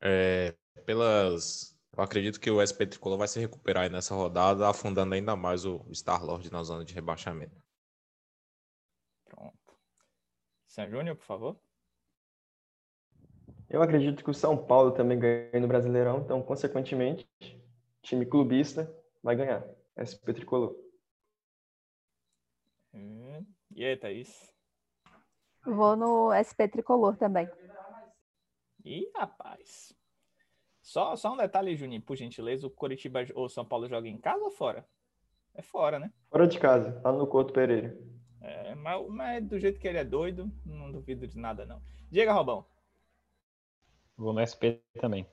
É, 0.00 0.56
pelas. 0.86 1.78
Eu 1.94 2.02
acredito 2.02 2.40
que 2.40 2.50
o 2.50 2.64
SP 2.64 2.86
Tricolor 2.88 3.18
vai 3.18 3.28
se 3.28 3.38
recuperar 3.38 3.90
nessa 3.92 4.14
rodada, 4.14 4.66
afundando 4.66 5.14
ainda 5.14 5.36
mais 5.36 5.66
o 5.66 5.84
Star-Lord 5.92 6.50
na 6.50 6.62
zona 6.62 6.82
de 6.82 6.94
rebaixamento. 6.94 7.62
Pronto. 9.26 9.76
São 10.66 10.88
Júnior, 10.88 11.16
por 11.16 11.26
favor. 11.26 11.60
Eu 13.68 13.82
acredito 13.82 14.24
que 14.24 14.30
o 14.30 14.34
São 14.34 14.56
Paulo 14.56 14.92
também 14.92 15.18
ganha 15.18 15.60
no 15.60 15.68
Brasileirão, 15.68 16.22
então, 16.22 16.40
consequentemente, 16.42 17.28
time 18.00 18.24
clubista 18.24 19.03
vai 19.24 19.34
ganhar. 19.34 19.66
SP 19.96 20.34
Tricolor. 20.34 20.76
Hum, 22.92 23.44
e 23.74 23.84
aí, 23.84 23.96
Thaís? 23.96 24.54
Vou 25.64 25.96
no 25.96 26.30
SP 26.30 26.68
Tricolor 26.68 27.16
também. 27.16 27.48
Ih, 28.84 29.10
rapaz. 29.16 29.96
Só, 30.82 31.16
só 31.16 31.32
um 31.32 31.38
detalhe, 31.38 31.74
Juninho, 31.74 32.02
por 32.02 32.16
gentileza. 32.16 32.66
O 32.66 32.70
Curitiba 32.70 33.20
ou 33.34 33.48
São 33.48 33.64
Paulo 33.64 33.88
joga 33.88 34.06
em 34.06 34.18
casa 34.18 34.44
ou 34.44 34.50
fora? 34.50 34.86
É 35.54 35.62
fora, 35.62 35.98
né? 35.98 36.12
Fora 36.28 36.46
de 36.46 36.58
casa, 36.60 37.00
lá 37.02 37.10
no 37.10 37.26
Couto 37.26 37.54
Pereira. 37.54 37.96
É, 38.42 38.74
mas, 38.74 39.08
mas 39.08 39.42
do 39.42 39.58
jeito 39.58 39.80
que 39.80 39.88
ele 39.88 39.96
é 39.96 40.04
doido, 40.04 40.52
não 40.66 40.92
duvido 40.92 41.26
de 41.26 41.38
nada, 41.38 41.64
não. 41.64 41.80
Diga, 42.10 42.32
Robão. 42.32 42.66
Vou 44.16 44.34
no 44.34 44.40
SP 44.40 44.82
também. 45.00 45.26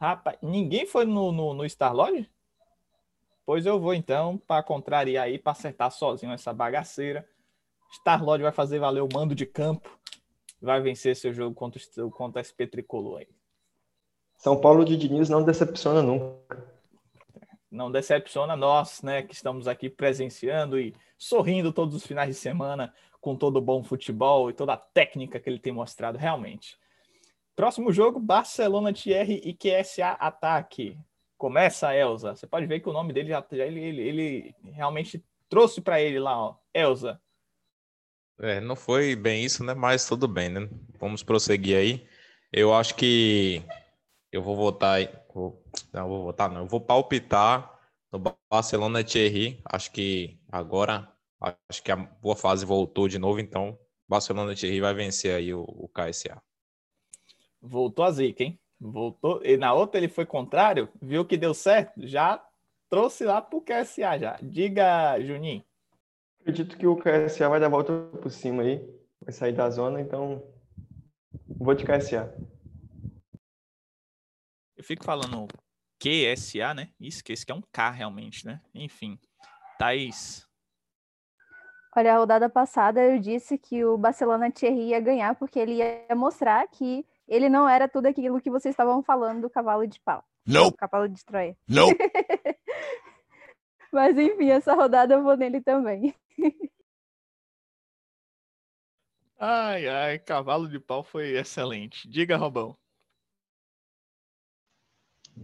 Rapaz, 0.00 0.38
ninguém 0.40 0.86
foi 0.86 1.04
no, 1.04 1.30
no, 1.30 1.52
no 1.52 1.68
Star 1.68 1.94
Lodge? 1.94 2.30
Pois 3.48 3.64
eu 3.64 3.80
vou 3.80 3.94
então, 3.94 4.36
para 4.36 4.62
contrariar 4.62 5.24
aí, 5.24 5.38
para 5.38 5.52
acertar 5.52 5.90
sozinho 5.90 6.34
essa 6.34 6.52
bagaceira. 6.52 7.26
Star-Lord 7.90 8.42
vai 8.42 8.52
fazer 8.52 8.78
valer 8.78 9.02
o 9.02 9.08
mando 9.10 9.34
de 9.34 9.46
campo. 9.46 9.88
Vai 10.60 10.82
vencer 10.82 11.16
seu 11.16 11.32
jogo 11.32 11.54
contra, 11.54 11.80
contra 12.10 12.44
SP 12.44 12.68
Tricolor 12.68 13.20
aí. 13.20 13.28
São 14.36 14.60
Paulo 14.60 14.84
de 14.84 14.98
Diniz 14.98 15.30
não 15.30 15.42
decepciona 15.42 16.02
nunca. 16.02 16.62
Não 17.70 17.90
decepciona 17.90 18.54
nós, 18.54 19.00
né, 19.00 19.22
que 19.22 19.32
estamos 19.32 19.66
aqui 19.66 19.88
presenciando 19.88 20.78
e 20.78 20.94
sorrindo 21.16 21.72
todos 21.72 21.94
os 21.94 22.06
finais 22.06 22.28
de 22.28 22.34
semana 22.34 22.92
com 23.18 23.34
todo 23.34 23.56
o 23.56 23.62
bom 23.62 23.82
futebol 23.82 24.50
e 24.50 24.52
toda 24.52 24.74
a 24.74 24.76
técnica 24.76 25.40
que 25.40 25.48
ele 25.48 25.58
tem 25.58 25.72
mostrado 25.72 26.18
realmente. 26.18 26.76
Próximo 27.56 27.94
jogo, 27.94 28.20
Barcelona 28.20 28.92
TR 28.92 29.30
e 29.42 29.54
QSA 29.54 30.10
Ataque. 30.20 30.98
Começa, 31.38 31.94
Elza. 31.94 32.34
Você 32.34 32.48
pode 32.48 32.66
ver 32.66 32.80
que 32.80 32.88
o 32.88 32.92
nome 32.92 33.12
dele 33.12 33.28
já, 33.28 33.46
já 33.52 33.64
ele, 33.64 33.80
ele, 33.80 34.02
ele 34.02 34.54
realmente 34.72 35.24
trouxe 35.48 35.80
para 35.80 36.00
ele 36.00 36.18
lá, 36.18 36.36
ó. 36.36 36.56
Elza. 36.74 37.20
É, 38.40 38.60
não 38.60 38.74
foi 38.74 39.14
bem 39.14 39.44
isso, 39.44 39.62
né? 39.62 39.72
Mas 39.72 40.06
tudo 40.06 40.26
bem, 40.26 40.48
né? 40.48 40.68
Vamos 40.98 41.22
prosseguir 41.22 41.76
aí. 41.76 42.08
Eu 42.52 42.74
acho 42.74 42.96
que 42.96 43.62
eu 44.32 44.42
vou 44.42 44.56
votar. 44.56 44.98
Vou, 45.32 45.62
não, 45.92 46.08
vou 46.08 46.24
votar, 46.24 46.50
não. 46.50 46.62
Eu 46.62 46.66
vou 46.66 46.80
palpitar 46.80 47.78
no 48.10 48.20
Barcelona 48.50 49.04
Thierry. 49.04 49.60
Acho 49.64 49.92
que 49.92 50.40
agora, 50.50 51.08
acho 51.68 51.82
que 51.82 51.92
a 51.92 51.96
boa 51.96 52.34
fase 52.34 52.66
voltou 52.66 53.06
de 53.06 53.18
novo, 53.18 53.38
então 53.38 53.78
Barcelona 54.08 54.56
Thierry 54.56 54.80
vai 54.80 54.94
vencer 54.94 55.36
aí 55.36 55.54
o, 55.54 55.62
o 55.62 55.88
KSA. 55.88 56.42
Voltou 57.60 58.04
a 58.04 58.10
zica, 58.10 58.42
hein? 58.42 58.58
Voltou. 58.80 59.44
E 59.44 59.56
na 59.56 59.72
outra 59.72 59.98
ele 59.98 60.08
foi 60.08 60.24
contrário, 60.24 60.88
viu 61.00 61.24
que 61.24 61.36
deu 61.36 61.52
certo, 61.52 62.06
já 62.06 62.42
trouxe 62.88 63.24
lá 63.24 63.42
pro 63.42 63.60
KSA 63.60 64.18
já. 64.18 64.38
Diga, 64.42 65.18
Juninho. 65.20 65.64
Acredito 66.40 66.78
que 66.78 66.86
o 66.86 66.96
KSA 66.96 67.48
vai 67.48 67.60
dar 67.60 67.66
a 67.66 67.70
volta 67.70 67.92
por 68.22 68.30
cima 68.30 68.62
aí, 68.62 68.78
vai 69.20 69.32
sair 69.32 69.52
da 69.52 69.68
zona, 69.68 70.00
então 70.00 70.42
vou 71.46 71.74
de 71.74 71.84
KSA. 71.84 72.32
Eu 74.76 74.84
fico 74.84 75.04
falando 75.04 75.48
QSA, 75.98 76.72
né? 76.72 76.90
Isso, 77.00 77.22
que 77.22 77.32
esse 77.32 77.44
que 77.44 77.50
é 77.50 77.54
um 77.54 77.62
K 77.72 77.90
realmente, 77.90 78.46
né? 78.46 78.60
Enfim. 78.72 79.18
Thaís. 79.78 80.48
Olha, 81.96 82.14
a 82.14 82.18
rodada 82.18 82.48
passada 82.48 83.02
eu 83.02 83.18
disse 83.18 83.58
que 83.58 83.84
o 83.84 83.98
Barcelona 83.98 84.50
Thierry 84.50 84.90
ia 84.90 85.00
ganhar 85.00 85.34
porque 85.34 85.58
ele 85.58 85.74
ia 85.74 86.06
mostrar 86.14 86.66
que 86.68 87.04
ele 87.28 87.48
não 87.48 87.68
era 87.68 87.86
tudo 87.88 88.06
aquilo 88.06 88.40
que 88.40 88.50
vocês 88.50 88.72
estavam 88.72 89.02
falando 89.02 89.42
do 89.42 89.50
cavalo 89.50 89.86
de 89.86 90.00
pau. 90.00 90.24
Não. 90.46 90.72
Cavalo 90.72 91.08
de 91.08 91.22
Troia. 91.24 91.56
Não. 91.68 91.88
Mas 93.92 94.16
enfim, 94.16 94.50
essa 94.50 94.74
rodada 94.74 95.14
eu 95.14 95.22
vou 95.22 95.36
nele 95.36 95.60
também. 95.60 96.14
ai, 99.38 99.86
ai, 99.86 100.18
cavalo 100.18 100.68
de 100.68 100.80
pau 100.80 101.04
foi 101.04 101.36
excelente. 101.36 102.08
Diga, 102.08 102.36
Robão. 102.36 102.76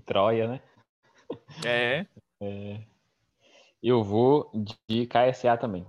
Troia, 0.07 0.49
né? 0.49 0.63
É. 1.67 2.07
É, 2.41 2.85
eu 3.83 4.03
vou 4.03 4.51
de 4.55 5.07
KSA 5.07 5.57
também. 5.57 5.87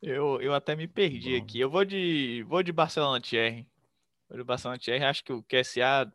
Eu, 0.00 0.40
eu 0.40 0.54
até 0.54 0.74
me 0.74 0.88
perdi 0.88 1.38
Bom. 1.38 1.44
aqui. 1.44 1.60
Eu 1.60 1.70
vou 1.70 1.84
de 1.84 2.42
vou 2.44 2.62
de 2.62 2.72
Barcelona 2.72 3.20
Thierry. 3.20 3.66
De 4.32 4.44
Barcelona 4.44 4.78
Thierry. 4.78 5.04
Acho 5.04 5.24
que 5.24 5.32
o 5.32 5.42
QSA, 5.42 6.12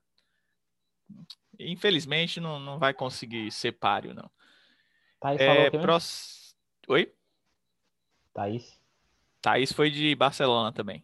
infelizmente, 1.60 2.40
não, 2.40 2.60
não 2.60 2.80
vai 2.80 2.94
conseguir 2.94 3.52
ser 3.52 3.74
páreo, 3.74 4.14
não. 4.14 4.30
Thaís 5.20 5.42
É. 5.42 5.70
Oi? 6.88 7.14
Thaís. 8.34 8.80
Thaís 9.42 9.72
foi 9.72 9.90
de 9.90 10.14
Barcelona 10.16 10.72
também. 10.72 11.04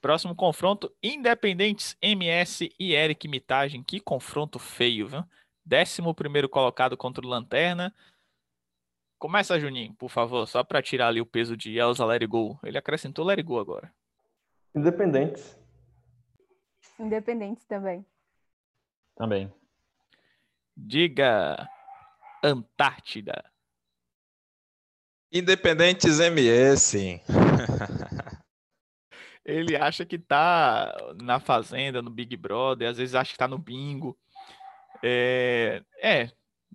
Próximo 0.00 0.34
confronto: 0.34 0.94
Independentes 1.02 1.96
MS 2.00 2.72
e 2.78 2.94
Eric 2.94 3.26
Mitagem. 3.28 3.82
Que 3.82 4.00
confronto 4.00 4.58
feio, 4.58 5.08
viu? 5.08 5.24
Décimo 5.64 6.14
primeiro 6.14 6.48
colocado 6.48 6.96
contra 6.96 7.26
o 7.26 7.28
Lanterna. 7.28 7.92
Começa, 9.18 9.58
Juninho, 9.58 9.94
por 9.94 10.10
favor, 10.10 10.46
só 10.46 10.62
para 10.62 10.82
tirar 10.82 11.08
ali 11.08 11.20
o 11.20 11.26
peso 11.26 11.56
de 11.56 11.78
Elza 11.78 12.04
Go. 12.28 12.58
Ele 12.62 12.78
acrescentou 12.78 13.26
Go 13.42 13.58
agora. 13.58 13.92
Independentes. 14.76 15.58
Independentes 17.00 17.64
também. 17.64 18.04
Também. 19.16 19.50
Diga 20.76 21.66
Antártida. 22.44 23.42
Independentes 25.32 26.20
MS. 26.20 27.22
Ele 29.42 29.76
acha 29.76 30.04
que 30.04 30.18
tá 30.18 30.94
na 31.22 31.40
Fazenda, 31.40 32.02
no 32.02 32.10
Big 32.10 32.36
Brother, 32.36 32.90
às 32.90 32.98
vezes 32.98 33.14
acha 33.14 33.32
que 33.32 33.38
tá 33.38 33.48
no 33.48 33.58
bingo. 33.58 34.18
É, 35.02 35.82
é, 36.02 36.30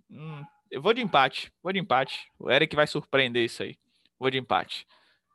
hum, 0.10 0.44
eu 0.72 0.82
vou 0.82 0.94
de 0.94 1.02
empate, 1.02 1.54
vou 1.62 1.72
de 1.72 1.80
empate. 1.80 2.32
O 2.40 2.50
Eric 2.50 2.76
vai 2.76 2.88
surpreender 2.88 3.46
isso 3.46 3.62
aí. 3.62 3.78
Vou 4.18 4.32
de 4.32 4.40
empate. 4.40 4.88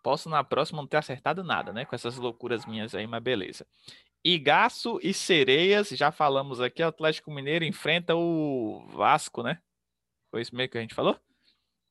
Posso 0.06 0.30
na 0.30 0.44
próxima 0.44 0.80
não 0.80 0.86
ter 0.86 0.98
acertado 0.98 1.42
nada, 1.42 1.72
né? 1.72 1.84
Com 1.84 1.92
essas 1.96 2.16
loucuras 2.16 2.64
minhas 2.64 2.94
aí, 2.94 3.08
mas 3.08 3.20
beleza. 3.20 3.66
Igaço 4.25 5.00
e 5.02 5.12
Sereias, 5.12 5.88
já 5.88 6.12
falamos 6.12 6.60
aqui, 6.60 6.80
Atlético 6.80 7.28
Mineiro 7.28 7.64
enfrenta 7.64 8.14
o 8.14 8.86
Vasco, 8.90 9.42
né? 9.42 9.60
Foi 10.30 10.42
isso 10.42 10.54
mesmo 10.54 10.70
que 10.70 10.78
a 10.78 10.80
gente 10.80 10.94
falou? 10.94 11.18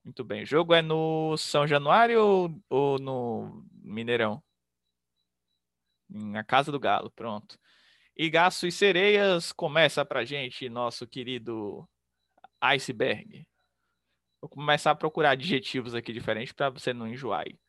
Muito 0.01 0.23
bem. 0.23 0.43
O 0.43 0.45
jogo 0.45 0.73
é 0.73 0.81
no 0.81 1.35
São 1.35 1.67
Januário 1.67 2.21
ou, 2.23 2.63
ou 2.69 2.99
no 2.99 3.65
Mineirão? 3.83 4.41
Na 6.07 6.41
Casa 6.41 6.71
do 6.71 6.79
Galo, 6.79 7.11
pronto. 7.11 7.59
Igaço 8.15 8.65
e 8.65 8.71
Sereias, 8.71 9.51
começa 9.51 10.05
pra 10.05 10.23
gente, 10.23 10.69
nosso 10.69 11.05
querido 11.05 11.85
Iceberg. 12.61 13.45
Vou 14.39 14.49
começar 14.49 14.91
a 14.91 14.95
procurar 14.95 15.31
adjetivos 15.31 15.93
aqui 15.93 16.13
diferentes 16.13 16.53
para 16.53 16.69
você 16.69 16.93
não 16.93 17.09
enjoar 17.09 17.41
aí. 17.45 17.59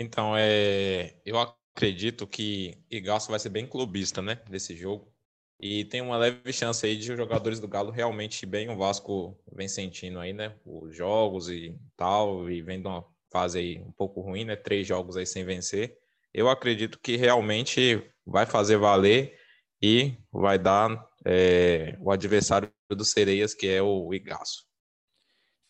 Então, 0.00 0.34
é, 0.34 1.14
eu 1.26 1.38
acredito 1.38 2.26
que 2.26 2.74
Igaço 2.90 3.30
vai 3.30 3.38
ser 3.38 3.50
bem 3.50 3.66
clubista, 3.66 4.22
né, 4.22 4.40
nesse 4.48 4.74
jogo. 4.74 5.12
E 5.60 5.84
tem 5.84 6.00
uma 6.00 6.16
leve 6.16 6.50
chance 6.54 6.86
aí 6.86 6.96
de 6.96 7.12
os 7.12 7.18
jogadores 7.18 7.60
do 7.60 7.68
Galo 7.68 7.90
realmente 7.90 8.46
bem 8.46 8.70
o 8.70 8.78
Vasco 8.78 9.38
vem 9.52 9.68
sentindo 9.68 10.18
aí, 10.18 10.32
né, 10.32 10.56
os 10.64 10.96
jogos 10.96 11.50
e 11.50 11.76
tal, 11.98 12.50
e 12.50 12.62
vem 12.62 12.80
de 12.80 12.88
uma 12.88 13.04
fase 13.30 13.58
aí 13.58 13.78
um 13.78 13.92
pouco 13.92 14.22
ruim, 14.22 14.46
né, 14.46 14.56
três 14.56 14.86
jogos 14.86 15.18
aí 15.18 15.26
sem 15.26 15.44
vencer. 15.44 15.98
Eu 16.32 16.48
acredito 16.48 16.98
que 16.98 17.16
realmente 17.16 18.02
vai 18.24 18.46
fazer 18.46 18.78
valer 18.78 19.38
e 19.82 20.14
vai 20.32 20.58
dar 20.58 20.88
é, 21.26 21.94
o 22.00 22.10
adversário 22.10 22.72
do 22.88 23.04
Sereias, 23.04 23.52
que 23.52 23.68
é 23.68 23.82
o 23.82 24.14
Igaço. 24.14 24.69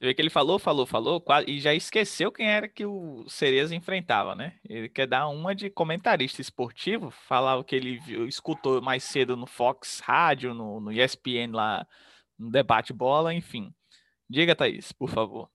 Você 0.01 0.07
vê 0.07 0.15
que 0.15 0.23
ele 0.23 0.31
falou, 0.31 0.59
falou, 0.59 0.87
falou, 0.87 1.23
e 1.47 1.61
já 1.61 1.75
esqueceu 1.75 2.33
quem 2.33 2.51
era 2.51 2.67
que 2.67 2.87
o 2.87 3.29
Cereza 3.29 3.75
enfrentava, 3.75 4.35
né? 4.35 4.59
Ele 4.67 4.89
quer 4.89 5.07
dar 5.07 5.29
uma 5.29 5.55
de 5.55 5.69
comentarista 5.69 6.41
esportivo, 6.41 7.11
falar 7.11 7.59
o 7.59 7.65
que 7.65 7.77
ele 7.77 7.99
viu, 7.99 8.27
escutou 8.27 8.81
mais 8.81 9.05
cedo 9.05 9.37
no 9.37 9.47
Fox 9.47 10.01
Rádio, 10.01 10.55
no, 10.55 10.81
no 10.81 10.91
ESPN 10.91 11.53
lá, 11.53 11.87
no 12.39 12.51
debate 12.51 12.95
bola, 12.95 13.35
enfim. 13.35 13.75
Diga, 14.27 14.57
Thaís, 14.57 14.91
por 14.91 15.11
favor. 15.11 15.51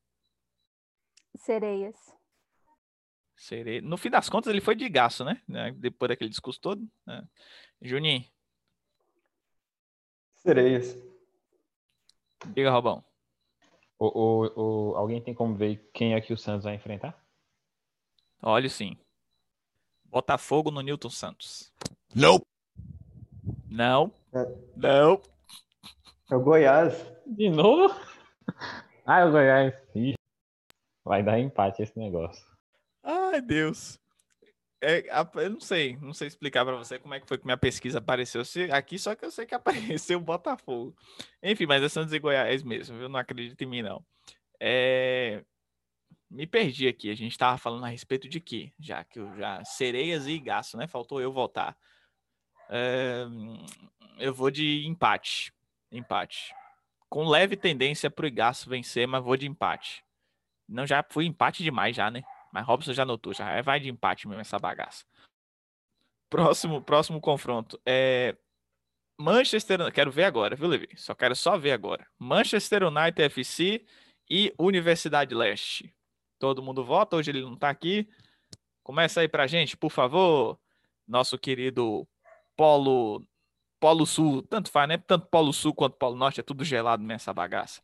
Sereias. 1.34 1.96
Sere... 3.36 3.82
No 3.82 3.98
fim 3.98 4.12
das 4.12 4.30
contas, 4.30 4.52
ele 4.52 4.62
foi 4.62 4.76
de 4.76 4.88
gasto, 4.88 5.26
né? 5.26 5.42
Né, 5.48 5.72
Depois 5.76 6.10
daquele 6.10 6.30
discurso 6.30 6.62
todo. 6.62 6.88
né? 7.04 7.28
Juninho, 7.82 8.24
Sereias. 10.36 10.96
diga, 12.54 12.70
Robão. 12.70 13.04
O, 13.98 14.06
o, 14.08 14.92
o- 14.92 14.96
alguém 14.98 15.22
tem 15.22 15.34
como 15.34 15.56
ver 15.56 15.90
quem 15.94 16.14
é 16.16 16.22
que 16.22 16.34
o 16.34 16.38
Santos 16.38 16.66
vai 16.66 16.76
enfrentar? 16.76 17.18
Olha 18.42 18.70
sim. 18.70 18.98
Botafogo 20.06 20.72
no 20.72 20.82
Newton 20.82 21.10
Santos. 21.10 21.72
Nope. 22.14 22.46
Não. 23.70 24.12
É. 24.34 24.46
Não. 24.76 25.22
É 26.32 26.36
o 26.36 26.40
Goiás. 26.42 26.94
De 27.26 27.50
novo? 27.50 27.94
Ah, 29.08 29.20
é 29.20 29.26
o 29.26 29.32
Goiás. 29.32 29.74
Ih, 29.96 30.16
vai 31.04 31.22
dar 31.22 31.40
empate 31.40 31.84
esse 31.84 31.96
negócio. 32.00 32.44
Ai, 33.04 33.40
Deus. 33.40 34.00
É, 34.86 35.04
eu 35.42 35.50
não 35.50 35.60
sei, 35.60 35.98
não 35.98 36.14
sei 36.14 36.28
explicar 36.28 36.64
pra 36.64 36.76
você 36.76 37.00
como 37.00 37.14
é 37.16 37.20
que 37.20 37.28
foi 37.28 37.40
que 37.40 37.46
minha 37.46 37.58
pesquisa 37.58 37.98
apareceu 37.98 38.44
aqui, 38.72 39.00
só 39.00 39.16
que 39.16 39.26
eu 39.26 39.32
sei 39.32 39.46
que 39.48 39.56
apareceu 39.56 40.20
o 40.20 40.22
Botafogo. 40.22 40.96
Enfim, 41.42 41.66
mas 41.66 41.82
é 41.82 41.90
Santos 41.90 42.14
e 42.14 42.20
Goiás 42.20 42.62
mesmo, 42.62 42.96
eu 42.98 43.10
não 43.10 43.20
acredito 43.20 43.60
em 43.62 43.66
mim, 43.66 43.82
não. 43.82 44.06
É, 44.60 45.44
Me 46.30 46.48
perdi 46.48 46.88
aqui, 46.88 47.10
a 47.10 47.16
gente 47.16 47.38
tava 47.38 47.58
falando 47.58 47.86
a 47.86 47.90
respeito 47.90 48.30
de 48.30 48.40
quê? 48.40 48.72
Já 48.80 49.04
que 49.04 49.20
eu 49.20 49.36
já. 49.38 49.64
Sereias 49.66 50.28
e 50.28 50.34
Igaço, 50.34 50.78
né? 50.78 50.88
Faltou 50.88 51.22
eu 51.22 51.32
voltar. 51.32 51.78
É, 52.70 53.26
Eu 54.20 54.34
vou 54.34 54.52
de 54.52 54.86
empate. 54.86 55.54
Empate. 55.92 56.54
Com 57.10 57.28
leve 57.28 57.56
tendência 57.56 58.10
pro 58.10 58.28
Igaço 58.28 58.70
vencer, 58.70 59.08
mas 59.08 59.24
vou 59.24 59.38
de 59.38 59.48
empate. 59.48 60.04
Não, 60.68 60.86
já 60.86 61.04
fui 61.10 61.26
empate 61.26 61.64
demais 61.64 61.96
já, 61.96 62.12
né? 62.12 62.24
Mas 62.56 62.66
Robson 62.66 62.94
já 62.94 63.04
notou, 63.04 63.34
já 63.34 63.52
é- 63.52 63.62
vai 63.62 63.82
de 63.82 63.90
empate 63.90 64.30
mesmo 64.30 64.40
essa 64.40 64.58
bagaça. 64.58 65.04
Próximo, 66.30 66.82
próximo 66.82 67.20
confronto 67.20 67.78
é 67.86 68.38
Manchester, 69.20 69.92
quero 69.92 70.10
ver 70.10 70.24
agora, 70.24 70.56
viu, 70.56 70.70
Levi? 70.70 70.88
Só 70.96 71.14
quero 71.14 71.36
só 71.36 71.58
ver 71.58 71.74
agora. 71.74 72.08
Manchester 72.18 72.84
United 72.84 73.24
FC 73.24 73.86
e 74.30 74.54
Universidade 74.58 75.36
Leste. 75.36 75.94
Todo 76.40 76.64
mundo 76.64 76.82
vota, 76.86 77.18
hoje 77.18 77.30
ele 77.30 77.42
não 77.42 77.58
tá 77.58 77.70
aqui. 77.70 78.08
Começa 78.82 79.20
aí 79.20 79.28
pra 79.28 79.48
gente, 79.48 79.76
por 79.76 79.92
favor. 79.92 80.58
Nosso 81.06 81.38
querido 81.38 82.08
Polo 82.56 83.22
Polo 83.82 84.06
Sul, 84.06 84.42
tanto 84.44 84.72
faz, 84.72 84.88
né? 84.88 84.98
Tanto 84.98 85.28
Polo 85.28 85.52
Sul 85.52 85.74
quanto 85.76 85.98
Polo 85.98 86.16
Norte, 86.16 86.40
é 86.40 86.44
tudo 86.44 86.64
gelado 86.64 87.04
nessa 87.04 87.34
bagaça. 87.34 87.84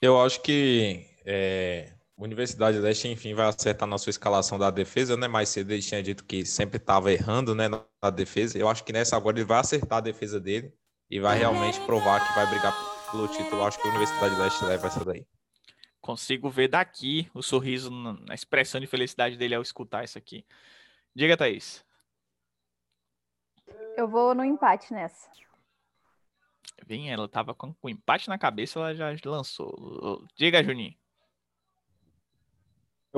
Eu 0.00 0.20
acho 0.20 0.40
que 0.42 1.04
é, 1.24 1.97
Universidade 2.18 2.78
Leste, 2.80 3.06
enfim, 3.06 3.32
vai 3.32 3.46
acertar 3.46 3.88
na 3.88 3.96
sua 3.96 4.10
escalação 4.10 4.58
da 4.58 4.72
defesa, 4.72 5.16
né? 5.16 5.28
Mais 5.28 5.48
cedo 5.50 5.70
ele 5.70 5.80
tinha 5.80 6.02
dito 6.02 6.24
que 6.24 6.44
sempre 6.44 6.76
estava 6.76 7.12
errando, 7.12 7.54
né, 7.54 7.68
na, 7.68 8.10
defesa. 8.10 8.58
Eu 8.58 8.68
acho 8.68 8.82
que 8.82 8.92
nessa 8.92 9.16
agora 9.16 9.38
ele 9.38 9.46
vai 9.46 9.60
acertar 9.60 9.98
a 9.98 10.00
defesa 10.00 10.40
dele 10.40 10.74
e 11.08 11.20
vai 11.20 11.38
realmente 11.38 11.80
provar 11.82 12.26
que 12.26 12.34
vai 12.34 12.44
brigar 12.46 12.74
pelo 13.12 13.28
título. 13.28 13.62
Eu 13.62 13.66
acho 13.66 13.80
que 13.80 13.86
a 13.86 13.90
Universidade 13.90 14.34
Leste 14.34 14.64
leva 14.64 14.88
essa 14.88 15.04
daí. 15.04 15.24
Consigo 16.00 16.50
ver 16.50 16.66
daqui 16.66 17.30
o 17.32 17.40
sorriso 17.40 17.88
na 17.88 18.14
na 18.14 18.34
expressão 18.34 18.80
de 18.80 18.88
felicidade 18.88 19.36
dele 19.36 19.54
ao 19.54 19.62
escutar 19.62 20.02
isso 20.02 20.18
aqui. 20.18 20.44
Diga, 21.14 21.36
Thaís. 21.36 21.84
Eu 23.96 24.08
vou 24.08 24.34
no 24.34 24.44
empate 24.44 24.92
nessa. 24.92 25.30
Vem, 26.84 27.12
ela 27.12 27.28
tava 27.28 27.54
com, 27.54 27.72
com 27.74 27.88
empate 27.88 28.28
na 28.28 28.38
cabeça, 28.38 28.80
ela 28.80 28.94
já 28.94 29.14
lançou. 29.24 30.26
Diga, 30.36 30.64
Juninho. 30.64 30.97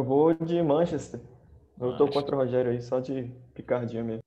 Eu 0.01 0.05
vou 0.05 0.33
de 0.33 0.63
Manchester. 0.63 1.21
Eu 1.79 1.95
tô 1.99 2.09
contra 2.09 2.35
o 2.35 2.39
Rogério 2.39 2.71
aí, 2.71 2.81
só 2.81 3.01
de 3.01 3.25
picardia 3.53 4.03
mesmo. 4.03 4.23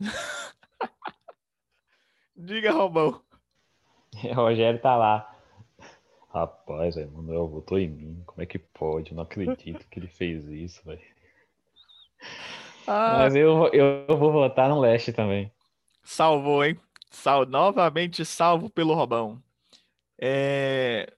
Diga, 2.36 2.72
Robão. 2.72 3.22
O 4.24 4.34
Rogério 4.34 4.80
tá 4.80 4.96
lá. 4.96 5.32
Rapaz, 6.32 6.96
velho, 6.96 7.12
Manuel 7.12 7.46
votou 7.46 7.78
em 7.78 7.88
mim. 7.88 8.22
Como 8.26 8.42
é 8.42 8.46
que 8.46 8.58
pode? 8.58 9.12
Eu 9.12 9.16
não 9.16 9.22
acredito 9.22 9.86
que 9.88 10.00
ele 10.00 10.08
fez 10.08 10.44
isso, 10.46 10.84
velho. 10.84 11.00
Ah, 12.86 13.18
Mas 13.18 13.36
eu, 13.36 13.68
eu 13.72 14.16
vou 14.16 14.32
votar 14.32 14.68
no 14.68 14.80
Leste 14.80 15.12
também. 15.12 15.52
salvou, 16.02 16.64
hein? 16.64 16.78
Sal, 17.08 17.46
novamente 17.46 18.24
salvo 18.24 18.68
pelo 18.68 18.94
Robão. 18.94 19.40
É... 20.20 21.12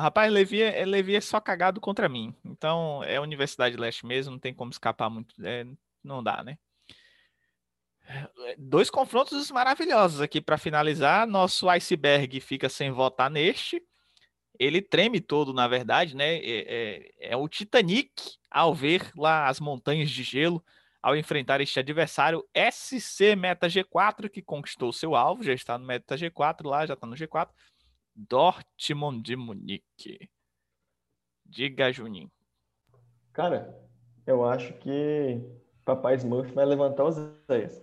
Rapaz, 0.00 0.32
Levi 0.32 0.62
é, 0.62 0.84
Levi 0.84 1.14
é 1.14 1.20
só 1.20 1.40
cagado 1.40 1.80
contra 1.80 2.08
mim. 2.08 2.34
Então, 2.44 3.02
é 3.04 3.20
Universidade 3.20 3.76
Leste 3.76 4.06
mesmo, 4.06 4.32
não 4.32 4.38
tem 4.38 4.54
como 4.54 4.70
escapar 4.70 5.10
muito. 5.10 5.34
é, 5.44 5.66
não 6.02 6.22
dá, 6.22 6.42
né? 6.42 6.58
Dois 8.58 8.90
confrontos 8.90 9.50
maravilhosos 9.50 10.20
aqui 10.20 10.40
para 10.40 10.58
finalizar. 10.58 11.26
Nosso 11.26 11.68
iceberg 11.68 12.40
fica 12.40 12.68
sem 12.68 12.90
votar 12.90 13.30
neste. 13.30 13.82
Ele 14.58 14.82
treme 14.82 15.20
todo, 15.20 15.52
na 15.52 15.68
verdade, 15.68 16.16
né? 16.16 16.36
É, 16.36 17.10
é, 17.20 17.30
é 17.32 17.36
o 17.36 17.48
Titanic 17.48 18.10
ao 18.50 18.74
ver 18.74 19.10
lá 19.16 19.48
as 19.48 19.60
montanhas 19.60 20.10
de 20.10 20.22
gelo 20.22 20.62
ao 21.02 21.16
enfrentar 21.16 21.60
este 21.60 21.78
adversário 21.78 22.46
SC 22.54 23.34
Meta 23.36 23.68
G4, 23.68 24.28
que 24.28 24.42
conquistou 24.42 24.92
seu 24.92 25.14
alvo, 25.14 25.42
já 25.42 25.54
está 25.54 25.78
no 25.78 25.86
Meta 25.86 26.14
G4 26.14 26.66
lá, 26.66 26.84
já 26.84 26.94
está 26.94 27.06
no 27.06 27.14
G4. 27.14 27.48
Dortmund 28.28 29.22
de 29.22 29.36
Munique. 29.36 30.28
Diga, 31.46 31.92
Juninho. 31.92 32.30
Cara, 33.32 33.74
eu 34.26 34.44
acho 34.44 34.72
que 34.74 35.40
Papai 35.84 36.14
Smurf 36.16 36.52
vai 36.52 36.66
levantar 36.66 37.04
os 37.04 37.16
10. 37.48 37.82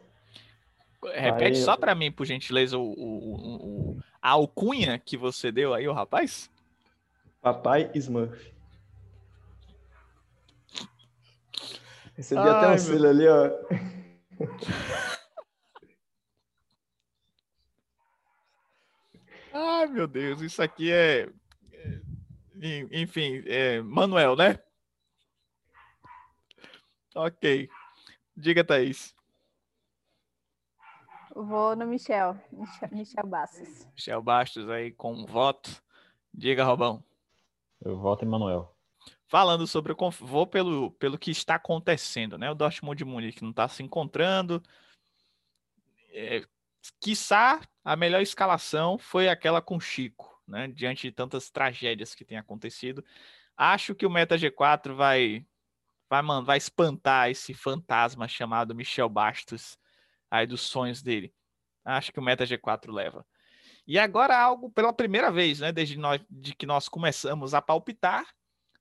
Repete 1.13 1.58
aí, 1.58 1.63
só 1.63 1.78
para 1.78 1.95
mim, 1.95 2.12
por 2.12 2.26
gentileza, 2.26 2.78
o, 2.78 2.84
o, 2.84 3.95
o, 3.95 4.00
a 4.21 4.32
alcunha 4.32 5.00
que 5.00 5.15
você 5.17 5.52
deu 5.52 5.73
aí, 5.73 5.88
o 5.88 5.93
rapaz. 5.93 6.50
Papai 7.41 7.91
Smurf. 7.95 8.54
Recebi 12.15 12.41
Ai, 12.41 12.50
até 12.50 12.73
um 12.73 12.78
selo 12.78 13.08
ali, 13.08 13.28
ó. 13.28 13.52
Ai, 19.60 19.88
meu 19.88 20.08
Deus, 20.08 20.39
isso 20.41 20.62
aqui 20.62 20.91
é. 20.91 21.28
é 21.74 22.88
enfim, 22.91 23.41
é 23.48 23.82
Manuel, 23.82 24.36
né? 24.36 24.60
Ok. 27.15 27.67
Diga, 28.36 28.63
Thaís. 28.63 29.15
Vou 31.36 31.76
no 31.76 31.88
Michel. 31.88 32.39
Michel, 32.91 33.26
Bastos. 33.26 33.88
Michel 33.96 34.22
Bastos 34.22 34.70
aí 34.70 34.91
com 34.91 35.13
um 35.13 35.26
voto. 35.26 35.82
Diga, 36.32 36.63
Robão. 36.63 37.04
Eu 37.82 37.98
voto 37.98 38.24
em 38.24 38.28
Manuel 38.28 38.78
falando 39.28 39.67
sobre 39.67 39.91
o 39.91 40.12
vou 40.22 40.48
pelo, 40.48 40.91
pelo 40.91 41.17
que 41.17 41.32
está 41.32 41.56
acontecendo, 41.56 42.38
né? 42.38 42.50
O 42.50 42.56
Dortmund 42.56 42.98
de 42.98 43.04
Munique 43.04 43.43
não 43.43 43.50
está 43.50 43.67
se 43.67 43.84
encontrando. 43.84 44.63
É, 46.12 46.46
quiçá 47.00 47.62
a 47.84 47.95
melhor 47.95 48.21
escalação 48.21 48.97
foi 48.97 49.30
aquela 49.30 49.62
com 49.62 49.80
Chico, 49.80 50.41
né? 50.47 50.67
Diante 50.67 51.08
de 51.08 51.12
tantas 51.12 51.50
tragédias 51.50 52.15
que 52.15 52.26
têm 52.26 52.38
acontecido. 52.38 53.04
Acho 53.56 53.95
que 53.95 54.06
o 54.06 54.10
Meta 54.10 54.38
G4 54.38 54.93
vai 54.93 55.45
vai, 56.10 56.21
mano, 56.21 56.45
vai 56.45 56.58
espantar 56.58 57.30
esse 57.30 57.54
fantasma 57.54 58.28
chamado 58.28 58.73
Michel 58.73 59.10
Bastos 59.10 59.78
aí 60.32 60.47
dos 60.47 60.62
sonhos 60.62 61.02
dele. 61.02 61.34
Acho 61.84 62.12
que 62.13 62.19
o 62.19 62.23
Meta 62.23 62.45
G4 62.45 62.91
leva. 62.91 63.26
E 63.86 63.97
agora 64.00 64.38
algo 64.38 64.69
pela 64.71 64.93
primeira 64.93 65.32
vez, 65.32 65.60
né, 65.60 65.71
desde 65.71 65.97
nós, 65.97 66.21
de 66.30 66.54
que 66.56 66.65
nós 66.65 66.89
começamos 66.89 67.54
a 67.54 67.62
palpitar, 67.62 68.26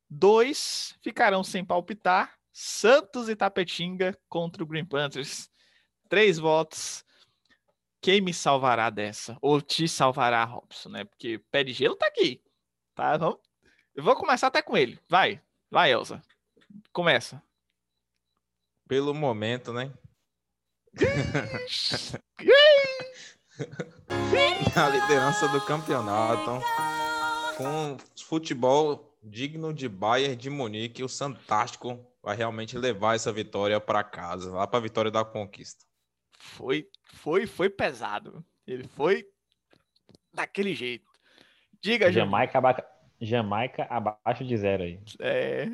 Dois 0.08 0.96
ficarão 1.02 1.42
sem 1.42 1.64
palpitar. 1.64 2.34
Santos 2.52 3.28
e 3.28 3.36
Tapetinga 3.36 4.16
contra 4.28 4.62
o 4.62 4.66
Green 4.66 4.84
Panthers. 4.84 5.50
Três 6.08 6.38
votos. 6.38 7.04
Quem 8.00 8.20
me 8.20 8.32
salvará 8.32 8.90
dessa? 8.90 9.36
Ou 9.40 9.60
te 9.60 9.88
salvará, 9.88 10.44
Robson, 10.44 10.90
né? 10.90 11.04
Porque 11.04 11.38
pé 11.50 11.64
de 11.64 11.72
gelo 11.72 11.96
tá 11.96 12.06
aqui. 12.06 12.42
Tá? 12.94 13.16
Vamos... 13.16 13.38
Eu 13.94 14.04
vou 14.04 14.14
começar 14.14 14.48
até 14.48 14.60
com 14.60 14.76
ele. 14.76 14.98
Vai. 15.08 15.40
Vai, 15.70 15.92
Elza. 15.92 16.20
Começa. 16.92 17.42
Pelo 18.86 19.14
momento, 19.14 19.72
né? 19.72 19.90
Na 24.76 24.90
liderança 24.90 25.48
do 25.48 25.64
campeonato. 25.64 26.60
Com 27.56 27.96
futebol 28.22 29.16
digno 29.22 29.72
de 29.72 29.88
Bayern 29.88 30.36
de 30.36 30.50
Munique, 30.50 31.02
o 31.02 31.08
Santástico 31.08 31.98
vai 32.22 32.36
realmente 32.36 32.76
levar 32.76 33.16
essa 33.16 33.32
vitória 33.32 33.80
para 33.80 34.04
casa, 34.04 34.52
lá 34.52 34.66
para 34.66 34.78
a 34.78 34.82
vitória 34.82 35.10
da 35.10 35.24
conquista. 35.24 35.85
Foi, 36.36 36.88
foi, 37.14 37.46
foi 37.46 37.68
pesado. 37.68 38.44
Ele 38.66 38.84
foi 38.84 39.26
daquele 40.32 40.74
jeito. 40.74 41.10
Diga, 41.80 42.12
Jamaica, 42.12 42.58
aba... 42.58 42.76
Jamaica 43.20 43.86
abaixo 43.88 44.44
de 44.44 44.56
zero 44.56 44.82
aí. 44.82 45.00
É. 45.20 45.66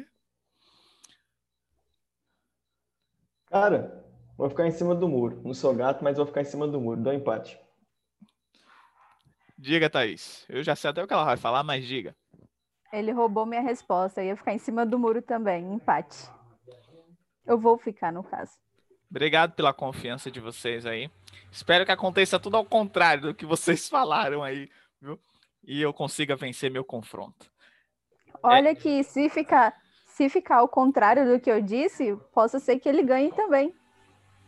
Cara, 3.47 4.05
vou 4.37 4.49
ficar 4.49 4.67
em 4.67 4.71
cima 4.71 4.95
do 4.95 5.09
muro. 5.09 5.43
Não 5.45 5.53
sou 5.53 5.75
gato, 5.75 6.03
mas 6.03 6.17
vou 6.17 6.27
ficar 6.27 6.43
em 6.43 6.47
cima 6.47 6.67
do 6.67 6.81
muro. 6.81 7.03
Dou 7.03 7.13
empate. 7.13 7.59
Diga, 9.59 9.91
Thaís. 9.91 10.45
Eu 10.49 10.63
já 10.63 10.75
sei 10.75 10.91
até 10.91 11.03
o 11.03 11.07
que 11.07 11.13
ela 11.13 11.25
vai 11.25 11.37
falar, 11.37 11.63
mas 11.63 11.85
diga. 11.85 12.17
Ele 12.93 13.13
roubou 13.13 13.47
minha 13.47 13.61
resposta. 13.61 14.21
Eu 14.21 14.29
ia 14.29 14.37
ficar 14.37 14.53
em 14.53 14.59
cima 14.59 14.85
do 14.85 14.99
muro 14.99 15.23
também. 15.23 15.73
Empate. 15.73 16.31
Eu 17.45 17.59
vou 17.59 17.79
ficar, 17.79 18.13
no 18.13 18.23
caso. 18.23 18.53
Obrigado 19.13 19.53
pela 19.53 19.75
confiança 19.75 20.31
de 20.31 20.41
vocês 20.41 20.87
aí. 20.87 21.11
Espero 21.51 21.85
que 21.85 21.93
aconteça 21.93 22.41
tudo 22.41 22.57
ao 22.57 22.65
contrário 22.65 23.25
do 23.25 23.35
que 23.35 23.45
vocês 23.45 23.87
falaram 23.91 24.43
aí, 24.43 24.71
viu? 24.99 25.21
E 25.63 25.83
eu 25.83 25.93
consiga 25.93 26.35
vencer 26.35 26.71
meu 26.71 26.83
confronto. 26.83 27.53
Olha 28.43 28.71
é... 28.71 28.75
que 28.75 29.05
se 29.05 29.29
ficar, 29.29 29.77
se 30.07 30.31
ficar 30.31 30.57
ao 30.57 30.69
contrário 30.69 31.31
do 31.31 31.39
que 31.39 31.51
eu 31.51 31.61
disse, 31.61 32.17
possa 32.33 32.59
ser 32.59 32.81
que 32.81 32.89
ele 32.89 33.03
ganhe 33.03 33.31
também. 33.33 33.75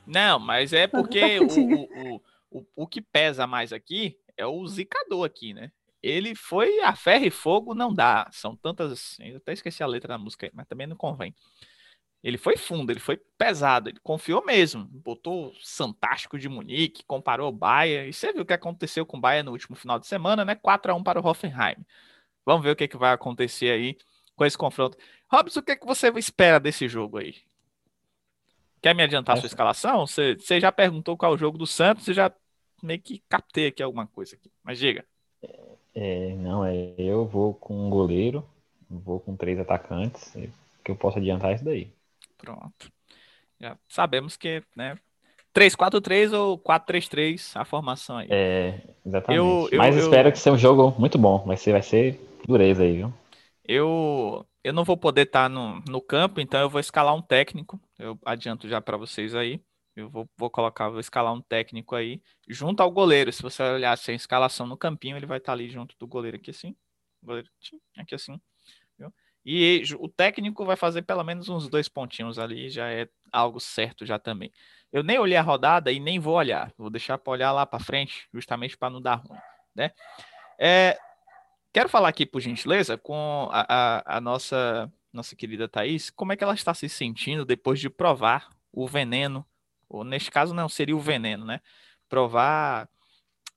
Não, 0.07 0.38
mas 0.38 0.72
é 0.72 0.87
porque 0.87 1.38
o, 1.44 2.16
o, 2.16 2.22
o, 2.50 2.66
o 2.74 2.87
que 2.87 3.03
pesa 3.03 3.46
mais 3.46 3.70
aqui 3.70 4.18
é 4.35 4.46
o 4.46 4.66
zicador 4.66 5.27
aqui, 5.27 5.53
né? 5.53 5.70
ele 6.03 6.35
foi 6.35 6.81
a 6.81 6.96
ferro 6.96 7.24
e 7.24 7.31
fogo, 7.31 7.74
não 7.74 7.92
dá. 7.92 8.29
São 8.31 8.55
tantas. 8.55 9.18
Eu 9.18 9.38
até 9.38 9.55
esqueci 9.55 9.83
a 9.83 9.87
letra 9.87 10.09
da 10.09 10.18
música, 10.18 10.50
mas 10.53 10.66
também 10.66 10.87
não 10.87 10.96
convém. 10.96 11.35
Ele 12.24 12.38
foi 12.38 12.56
fundo, 12.56 12.90
ele 12.90 13.00
foi 13.00 13.18
pesado, 13.37 13.90
ele 13.90 14.00
confiou 14.02 14.42
mesmo. 14.42 14.87
Botou 14.87 15.52
Santástico 15.60 16.38
de 16.38 16.48
Munique, 16.48 17.04
comparou 17.04 17.50
o 17.50 17.52
Bahia. 17.52 18.06
E 18.08 18.14
você 18.14 18.32
viu 18.32 18.40
o 18.40 18.46
que 18.46 18.54
aconteceu 18.54 19.04
com 19.04 19.18
o 19.18 19.20
Bahia 19.20 19.42
no 19.42 19.52
último 19.52 19.76
final 19.76 19.98
de 19.98 20.06
semana, 20.06 20.42
né? 20.42 20.54
4 20.54 20.90
a 20.90 20.94
1 20.94 21.02
para 21.02 21.20
o 21.20 21.26
Hoffenheim. 21.26 21.76
Vamos 22.46 22.64
ver 22.64 22.70
o 22.70 22.76
que, 22.76 22.88
que 22.88 22.96
vai 22.96 23.12
acontecer 23.12 23.70
aí 23.70 23.98
com 24.34 24.42
esse 24.46 24.56
confronto. 24.56 24.96
Robson, 25.30 25.60
o 25.60 25.62
que, 25.62 25.76
que 25.76 25.84
você 25.84 26.08
espera 26.16 26.58
desse 26.58 26.88
jogo 26.88 27.18
aí? 27.18 27.37
Quer 28.80 28.94
me 28.94 29.02
adiantar 29.02 29.37
a 29.37 29.40
sua 29.40 29.46
escalação? 29.46 30.06
Você, 30.06 30.34
você 30.34 30.58
já 30.58 30.72
perguntou 30.72 31.18
qual 31.18 31.32
é 31.32 31.34
o 31.34 31.38
jogo 31.38 31.58
do 31.58 31.66
Santos, 31.66 32.06
você 32.06 32.14
já 32.14 32.32
meio 32.82 33.00
que 33.00 33.22
captei 33.28 33.66
aqui 33.66 33.82
alguma 33.82 34.06
coisa 34.06 34.34
aqui. 34.34 34.50
Mas 34.62 34.78
diga. 34.78 35.04
É, 35.94 36.34
não, 36.37 36.64
é, 36.64 36.94
eu 36.96 37.26
vou 37.26 37.52
com 37.52 37.87
um 37.87 37.90
goleiro, 37.90 38.42
vou 38.88 39.20
com 39.20 39.37
três 39.37 39.58
atacantes, 39.58 40.32
que 40.82 40.90
eu 40.90 40.96
posso 40.96 41.18
adiantar 41.18 41.54
isso 41.54 41.64
daí. 41.64 41.92
Pronto. 42.44 42.92
Já 43.61 43.78
sabemos 43.88 44.37
que, 44.37 44.62
né? 44.76 44.96
3-4-3 45.54 46.33
ou 46.33 46.59
4-3-3 46.59 47.52
a 47.54 47.64
formação 47.64 48.18
aí. 48.18 48.28
É, 48.30 48.80
exatamente. 49.07 49.38
Eu, 49.38 49.68
eu, 49.70 49.78
Mas 49.78 49.96
eu, 49.96 50.02
espero 50.02 50.33
que 50.33 50.38
seja 50.38 50.54
um 50.54 50.59
jogo 50.59 50.94
muito 50.98 51.16
bom. 51.16 51.38
Vai 51.46 51.57
ser, 51.57 51.72
vai 51.72 51.83
ser 51.83 52.20
dureza 52.46 52.83
aí, 52.83 52.96
viu? 52.96 53.14
Eu, 53.64 54.44
eu 54.62 54.72
não 54.72 54.85
vou 54.85 54.96
poder 54.96 55.22
estar 55.22 55.48
no, 55.48 55.80
no 55.88 56.02
campo, 56.02 56.40
então 56.40 56.61
eu 56.61 56.68
vou 56.68 56.80
escalar 56.80 57.14
um 57.14 57.22
técnico. 57.22 57.80
Eu 57.98 58.18
adianto 58.24 58.68
já 58.68 58.80
para 58.80 58.96
vocês 58.96 59.35
aí. 59.35 59.62
Eu 59.96 60.11
vou, 60.11 60.28
vou 60.37 60.50
colocar, 60.50 60.88
vou 60.90 60.98
escalar 60.98 61.33
um 61.33 61.40
técnico 61.40 61.94
aí, 61.94 62.20
junto 62.48 62.83
ao 62.83 62.90
goleiro. 62.90 63.33
Se 63.33 63.40
você 63.40 63.62
olhar 63.62 63.96
sem 63.96 64.16
escalação 64.16 64.66
no 64.66 64.76
campinho, 64.76 65.16
ele 65.16 65.24
vai 65.24 65.38
estar 65.38 65.52
ali 65.52 65.70
junto 65.70 65.94
do 65.98 66.07
goleiro 66.07 66.37
aqui 66.37 66.50
assim. 66.50 66.74
Goleiro 67.22 67.48
aqui 67.96 68.14
assim. 68.14 68.40
E 69.44 69.83
o 69.98 70.09
técnico 70.09 70.64
vai 70.64 70.76
fazer 70.76 71.02
pelo 71.02 71.22
menos 71.22 71.48
uns 71.48 71.68
dois 71.68 71.88
pontinhos 71.88 72.38
ali, 72.38 72.70
já 72.70 72.90
é 72.90 73.09
algo 73.30 73.61
certo 73.61 74.07
já 74.07 74.18
também. 74.18 74.50
Eu 74.92 75.02
nem 75.02 75.18
olhei 75.18 75.37
a 75.37 75.42
rodada 75.42 75.92
e 75.92 76.00
nem 76.00 76.18
vou 76.18 76.35
olhar. 76.35 76.72
Vou 76.78 76.88
deixar 76.88 77.18
para 77.18 77.33
olhar 77.33 77.52
lá 77.52 77.66
para 77.66 77.83
frente, 77.83 78.28
justamente 78.33 78.76
para 78.76 78.90
não 78.90 79.02
dar 79.02 79.16
ruim, 79.16 79.38
né? 79.74 79.90
É, 80.59 80.98
quero 81.72 81.88
falar 81.88 82.09
aqui, 82.09 82.24
por 82.24 82.40
gentileza, 82.40 82.96
com 82.96 83.48
a, 83.50 83.66
a, 83.68 84.16
a 84.16 84.20
nossa 84.20 84.90
nossa 85.12 85.37
querida 85.37 85.68
Thaís, 85.68 86.11
como 86.11 86.33
é 86.33 86.37
que 86.37 86.42
ela 86.42 86.54
está 86.54 86.74
se 86.74 86.88
sentindo 86.88 87.44
depois 87.44 87.78
de 87.78 87.88
provar 87.88 88.48
o 88.72 88.85
veneno 88.88 89.46
ou 89.88 90.02
neste 90.02 90.28
caso 90.28 90.52
não 90.52 90.68
seria 90.68 90.96
o 90.96 91.00
veneno, 91.00 91.44
né? 91.44 91.61
Provar 92.09 92.88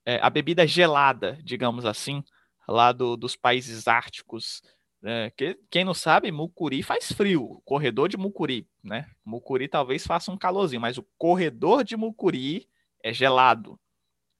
é, 0.06 0.20
a 0.22 0.30
bebida 0.30 0.66
gelada, 0.66 1.36
digamos 1.42 1.84
assim, 1.84 2.22
lá 2.66 2.92
do, 2.92 3.16
dos 3.16 3.34
países 3.34 3.88
árticos. 3.88 4.62
Né? 5.00 5.30
Que, 5.30 5.58
quem 5.70 5.84
não 5.84 5.94
sabe, 5.94 6.30
Mucuri 6.32 6.82
faz 6.82 7.12
frio, 7.12 7.62
corredor 7.64 8.08
de 8.08 8.16
Mucuri, 8.16 8.68
né? 8.82 9.08
Mucuri 9.24 9.68
talvez 9.68 10.06
faça 10.06 10.32
um 10.32 10.36
calorzinho, 10.36 10.80
mas 10.80 10.98
o 10.98 11.06
corredor 11.16 11.84
de 11.84 11.96
Mucuri 11.96 12.68
é 13.02 13.12
gelado. 13.12 13.78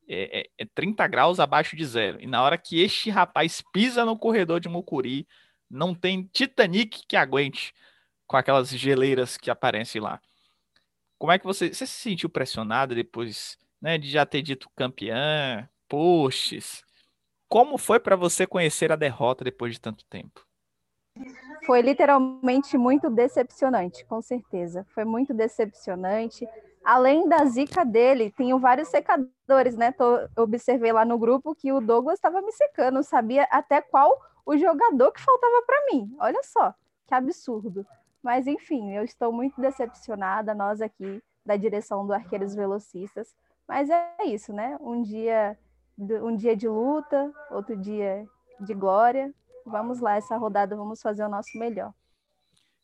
É, 0.09 0.41
é, 0.41 0.51
é 0.59 0.67
30 0.75 1.07
graus 1.07 1.39
abaixo 1.39 1.77
de 1.77 1.85
zero. 1.85 2.21
E 2.21 2.27
na 2.27 2.43
hora 2.43 2.59
que 2.59 2.81
este 2.81 3.11
rapaz 3.11 3.63
pisa 3.73 4.05
no 4.05 4.19
corredor 4.19 4.59
de 4.59 4.69
Mucuri, 4.69 5.29
não 5.71 5.95
tem 5.95 6.29
Titanic 6.33 7.07
que 7.07 7.17
aguente 7.17 7.75
com 8.27 8.37
aquelas 8.37 8.71
geleiras 8.71 9.37
que 9.37 9.51
aparecem 9.51 10.01
lá. 10.01 10.21
Como 11.19 11.33
é 11.33 11.39
que 11.39 11.45
você, 11.45 11.69
você 11.69 11.87
se 11.87 11.93
sentiu 11.93 12.29
pressionado 12.29 12.95
depois 12.95 13.59
né, 13.81 13.99
de 13.99 14.11
já 14.11 14.25
ter 14.25 14.41
dito 14.41 14.71
campeã, 14.75 15.69
posts? 15.89 16.83
Como 17.49 17.77
foi 17.77 18.01
para 18.01 18.17
você 18.17 18.47
conhecer 18.47 18.91
a 18.91 18.97
derrota 18.97 19.45
depois 19.45 19.75
de 19.75 19.81
tanto 19.81 20.05
tempo? 20.07 20.48
Foi 21.67 21.83
literalmente 21.83 22.79
muito 22.79 23.11
decepcionante, 23.11 24.05
com 24.07 24.23
certeza. 24.23 24.87
Foi 24.95 25.05
muito 25.05 25.35
decepcionante. 25.35 26.49
Além 26.85 27.29
da 27.29 27.45
zica 27.45 27.85
dele, 27.85 28.31
tenho 28.31 28.59
vários 28.59 28.89
secadores, 28.89 29.77
né? 29.77 29.93
Tô, 29.93 30.29
observei 30.37 30.93
lá 30.93 31.05
no 31.05 31.19
grupo 31.19 31.55
que 31.55 31.73
o 31.73 31.81
Douglas 31.81 32.19
estava 32.19 32.41
me 32.41 32.53
secando, 32.53 33.03
sabia 33.03 33.45
até 33.51 33.81
qual 33.81 34.19
o 34.47 34.57
jogador 34.57 35.13
que 35.13 35.21
faltava 35.21 35.63
para 35.67 35.87
mim. 35.93 36.17
Olha 36.19 36.41
só, 36.43 36.75
que 37.07 37.15
absurdo. 37.15 37.87
Mas 38.23 38.47
enfim, 38.47 38.93
eu 38.93 39.05
estou 39.05 39.33
muito 39.33 39.61
decepcionada, 39.61 40.55
nós 40.55 40.81
aqui 40.81 41.23
da 41.45 41.57
direção 41.57 42.07
do 42.07 42.13
Arqueiros 42.13 42.55
Velocistas. 42.55 43.35
Mas 43.67 43.91
é 43.91 44.25
isso, 44.25 44.53
né? 44.53 44.77
Um 44.81 45.03
dia, 45.03 45.59
um 45.99 46.35
dia 46.35 46.57
de 46.57 46.69
luta, 46.69 47.33
outro 47.51 47.77
dia 47.77 48.27
de 48.61 48.75
glória. 48.75 49.33
Vamos 49.69 50.01
lá, 50.01 50.17
essa 50.17 50.37
rodada 50.37 50.75
vamos 50.75 51.01
fazer 51.01 51.25
o 51.25 51.29
nosso 51.29 51.57
melhor. 51.59 51.93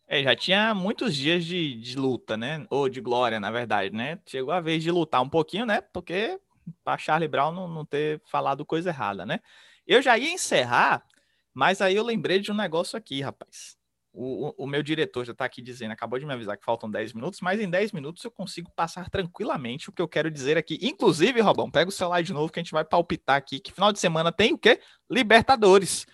É, 0.07 0.23
já 0.23 0.37
tinha 0.37 0.75
muitos 0.75 1.17
dias 1.17 1.45
de, 1.45 1.75
de 1.81 1.97
luta, 1.97 2.37
né? 2.37 2.67
Ou 2.69 2.89
de 2.89 3.01
glória, 3.01 3.41
na 3.41 3.51
verdade, 3.51 3.95
né? 3.95 4.19
Chegou 4.27 4.53
a 4.53 4.61
vez 4.61 4.83
de 4.83 4.91
lutar 4.91 5.23
um 5.23 5.29
pouquinho, 5.29 5.65
né? 5.65 5.81
Porque 5.81 6.39
para 6.83 6.99
Charlie 6.99 7.29
Brown 7.29 7.53
não, 7.53 7.69
não 7.69 7.85
ter 7.85 8.21
falado 8.27 8.65
coisa 8.65 8.91
errada, 8.91 9.25
né? 9.25 9.41
Eu 9.87 10.03
já 10.03 10.17
ia 10.19 10.31
encerrar, 10.31 11.05
mas 11.53 11.81
aí 11.81 11.97
eu 11.97 12.05
lembrei 12.05 12.39
de 12.39 12.53
um 12.53 12.55
negócio 12.55 12.99
aqui, 12.99 13.21
rapaz. 13.23 13.77
O, 14.17 14.55
o, 14.63 14.67
meu 14.67 14.81
diretor 14.81 15.25
já 15.25 15.33
está 15.33 15.45
aqui 15.45 15.61
dizendo, 15.61 15.91
acabou 15.91 16.21
de 16.21 16.25
me 16.25 16.33
avisar 16.33 16.57
que 16.57 16.65
faltam 16.65 16.89
10 16.89 17.15
minutos, 17.15 17.41
mas 17.41 17.59
em 17.59 17.69
10 17.69 17.91
minutos 17.91 18.23
eu 18.23 18.31
consigo 18.31 18.71
passar 18.71 19.11
tranquilamente 19.11 19.91
o 19.91 19.93
que 19.93 20.01
eu 20.01 20.07
quero 20.07 20.31
dizer 20.31 20.57
aqui. 20.57 20.79
Inclusive, 20.81 21.41
Robão, 21.41 21.69
pega 21.69 21.89
o 21.89 21.93
celular 21.93 22.23
de 22.23 22.33
novo 22.33 22.53
que 22.53 22.61
a 22.61 22.63
gente 22.63 22.71
vai 22.71 22.85
palpitar 22.85 23.37
aqui, 23.37 23.59
que 23.59 23.73
final 23.73 23.93
de 23.93 23.99
semana 23.99 24.31
tem 24.31 24.53
o 24.53 24.59
quê? 24.59 24.81
Libertadores. 25.11 26.07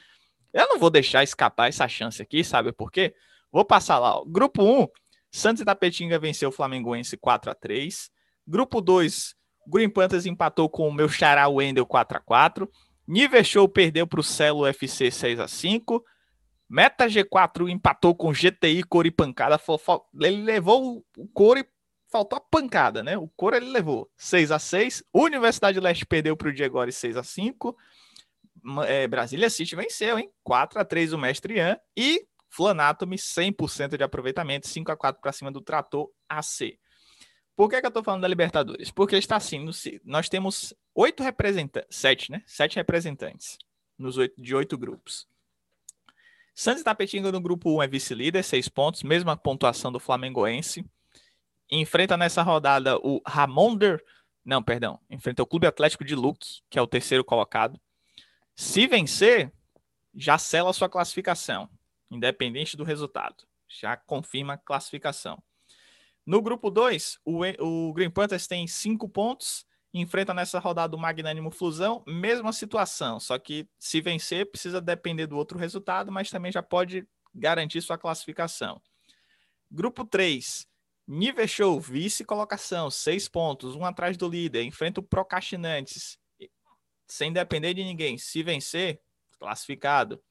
Eu 0.52 0.68
não 0.68 0.78
vou 0.78 0.90
deixar 0.90 1.22
escapar 1.22 1.68
essa 1.68 1.86
chance 1.86 2.20
aqui, 2.20 2.42
sabe 2.42 2.72
por 2.72 2.90
quê? 2.90 3.14
Vou 3.52 3.64
passar 3.64 3.98
lá. 3.98 4.18
Ó. 4.18 4.24
Grupo 4.24 4.62
1, 4.62 4.88
Santos 5.30 5.62
e 5.62 5.64
Tapetinga 5.64 6.18
venceu 6.18 6.48
o 6.48 6.52
Flamengoense 6.52 7.16
4 7.16 7.50
a 7.50 7.54
3 7.54 8.10
Grupo 8.46 8.80
2, 8.80 9.36
Green 9.66 9.88
Panthers 9.88 10.26
empatou 10.26 10.68
com 10.68 10.88
o 10.88 10.92
meu 10.92 11.08
xará 11.08 11.46
Wendel 11.48 11.86
4 11.86 12.18
a 12.18 12.20
4 12.20 12.68
Niver 13.06 13.44
Show 13.44 13.68
perdeu 13.68 14.06
para 14.06 14.20
o 14.20 14.24
Celo 14.24 14.62
UFC 14.62 15.10
6 15.10 15.38
a 15.38 15.46
5 15.46 16.04
Meta 16.68 17.06
G4 17.06 17.68
empatou 17.68 18.14
com 18.14 18.32
GTI 18.32 18.84
Cor 18.84 19.04
e 19.04 19.10
Pancada. 19.10 19.60
Ele 20.20 20.42
levou 20.42 21.04
o 21.16 21.26
Cor 21.34 21.58
e 21.58 21.66
faltou 22.08 22.36
a 22.36 22.40
pancada, 22.40 23.02
né? 23.02 23.18
O 23.18 23.26
Cor 23.26 23.54
ele 23.54 23.70
levou 23.70 24.08
6 24.16 24.52
a 24.52 24.58
6 24.60 25.02
Universidade 25.12 25.80
Leste 25.80 26.06
perdeu 26.06 26.36
para 26.36 26.48
o 26.48 26.52
Diegori 26.52 26.92
6 26.92 27.16
a 27.16 27.24
5 27.24 27.76
é, 28.86 29.06
Brasília 29.06 29.50
City 29.50 29.76
venceu, 29.76 30.18
hein? 30.18 30.30
4 30.42 30.80
a 30.80 30.84
3 30.84 31.12
o 31.12 31.18
Mestre 31.18 31.56
Ian. 31.56 31.78
E 31.96 32.26
Flanatomy, 32.48 33.16
100% 33.16 33.96
de 33.96 34.02
aproveitamento, 34.02 34.68
5 34.68 34.90
a 34.90 34.96
4 34.96 35.20
para 35.20 35.32
cima 35.32 35.50
do 35.50 35.60
Trator 35.60 36.10
AC. 36.28 36.78
Por 37.56 37.68
que, 37.68 37.78
que 37.78 37.86
eu 37.86 37.88
estou 37.88 38.02
falando 38.02 38.22
da 38.22 38.28
Libertadores? 38.28 38.90
Porque 38.90 39.16
está 39.16 39.36
assim, 39.36 39.68
nós 40.04 40.28
temos 40.28 40.74
oito 40.94 41.22
representantes, 41.22 41.96
sete, 41.96 42.30
né? 42.32 42.42
Sete 42.46 42.76
representantes 42.76 43.58
nos 43.98 44.16
oito, 44.16 44.40
de 44.40 44.54
oito 44.54 44.78
grupos. 44.78 45.28
Santos 46.54 46.82
Tapetinga 46.82 47.30
no 47.30 47.40
grupo 47.40 47.76
1 47.76 47.82
é 47.82 47.86
vice-líder, 47.86 48.42
seis 48.42 48.68
pontos, 48.68 49.02
mesma 49.02 49.36
pontuação 49.36 49.92
do 49.92 50.00
Flamengoense. 50.00 50.84
Enfrenta 51.70 52.16
nessa 52.16 52.42
rodada 52.42 52.96
o 52.98 53.20
Ramonder, 53.26 54.02
não, 54.44 54.62
perdão, 54.62 54.98
enfrenta 55.08 55.42
o 55.42 55.46
Clube 55.46 55.66
Atlético 55.66 56.04
de 56.04 56.14
Luque, 56.14 56.62
que 56.68 56.78
é 56.78 56.82
o 56.82 56.86
terceiro 56.86 57.24
colocado. 57.24 57.78
Se 58.54 58.86
vencer, 58.86 59.52
já 60.14 60.38
sela 60.38 60.72
sua 60.72 60.88
classificação 60.88 61.68
independente 62.10 62.76
do 62.76 62.84
resultado. 62.84 63.44
Já 63.68 63.96
confirma 63.96 64.54
a 64.54 64.58
classificação. 64.58 65.42
No 66.26 66.42
grupo 66.42 66.70
2, 66.70 67.18
o, 67.24 67.40
o 67.60 67.92
Green 67.92 68.10
Panthers 68.10 68.46
tem 68.46 68.66
cinco 68.66 69.08
pontos, 69.08 69.64
enfrenta 69.94 70.34
nessa 70.34 70.58
rodada 70.58 70.96
o 70.96 70.98
Magnânimo 70.98 71.50
Flusão, 71.50 72.02
mesma 72.06 72.52
situação, 72.52 73.18
só 73.18 73.38
que 73.38 73.68
se 73.78 74.00
vencer 74.00 74.50
precisa 74.50 74.80
depender 74.80 75.26
do 75.26 75.36
outro 75.36 75.58
resultado, 75.58 76.12
mas 76.12 76.30
também 76.30 76.52
já 76.52 76.62
pode 76.62 77.06
garantir 77.34 77.80
sua 77.80 77.96
classificação. 77.96 78.80
Grupo 79.70 80.04
3, 80.04 80.68
Nível 81.06 81.48
Show, 81.48 81.80
vice-colocação, 81.80 82.90
seis 82.90 83.28
pontos, 83.28 83.74
um 83.74 83.84
atrás 83.84 84.16
do 84.16 84.28
líder, 84.28 84.62
enfrenta 84.62 85.00
o 85.00 85.04
Procrastinantes, 85.04 86.18
sem 87.10 87.32
depender 87.32 87.74
de 87.74 87.84
ninguém. 87.84 88.16
Se 88.16 88.42
vencer, 88.42 89.00
classificado 89.38 90.22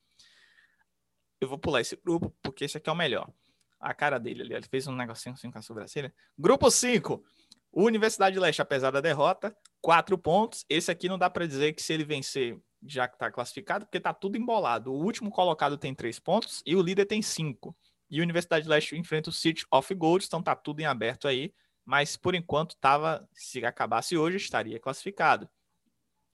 eu 1.39 1.47
vou 1.47 1.57
pular 1.57 1.81
esse 1.81 1.95
grupo 1.95 2.35
porque 2.41 2.65
esse 2.65 2.77
aqui 2.77 2.89
é 2.89 2.93
o 2.93 2.95
melhor. 2.95 3.31
A 3.79 3.93
cara 3.93 4.19
dele 4.19 4.41
ali, 4.41 4.53
ele 4.53 4.67
fez 4.67 4.87
um 4.87 4.95
negocinho 4.95 5.33
assim 5.33 5.49
com 5.49 5.57
a 5.57 5.61
sobrancelha. 5.61 6.13
Grupo 6.37 6.69
5, 6.69 7.23
Universidade 7.71 8.33
de 8.33 8.39
Leste, 8.39 8.61
apesar 8.61 8.91
da 8.91 8.99
derrota, 8.99 9.55
quatro 9.81 10.17
pontos. 10.17 10.65
Esse 10.67 10.91
aqui 10.91 11.07
não 11.07 11.17
dá 11.17 11.29
para 11.29 11.47
dizer 11.47 11.73
que 11.73 11.81
se 11.81 11.93
ele 11.93 12.03
vencer 12.03 12.59
já 12.85 13.07
que 13.07 13.15
está 13.15 13.29
classificado, 13.31 13.85
porque 13.85 13.97
está 13.97 14.13
tudo 14.13 14.37
embolado. 14.37 14.91
O 14.91 15.03
último 15.03 15.29
colocado 15.29 15.77
tem 15.77 15.93
três 15.93 16.19
pontos 16.19 16.61
e 16.65 16.75
o 16.75 16.81
líder 16.81 17.05
tem 17.05 17.21
cinco. 17.21 17.75
E 18.09 18.21
Universidade 18.21 18.63
de 18.63 18.69
Leste 18.69 18.97
enfrenta 18.97 19.29
o 19.29 19.33
City 19.33 19.65
of 19.71 19.93
Gold, 19.93 20.25
então 20.25 20.39
está 20.39 20.55
tudo 20.55 20.79
em 20.79 20.85
aberto 20.85 21.27
aí. 21.27 21.53
Mas 21.85 22.17
por 22.17 22.35
enquanto 22.35 22.71
estava, 22.71 23.27
se 23.33 23.65
acabasse 23.65 24.17
hoje, 24.17 24.37
estaria 24.37 24.79
classificado. 24.79 25.49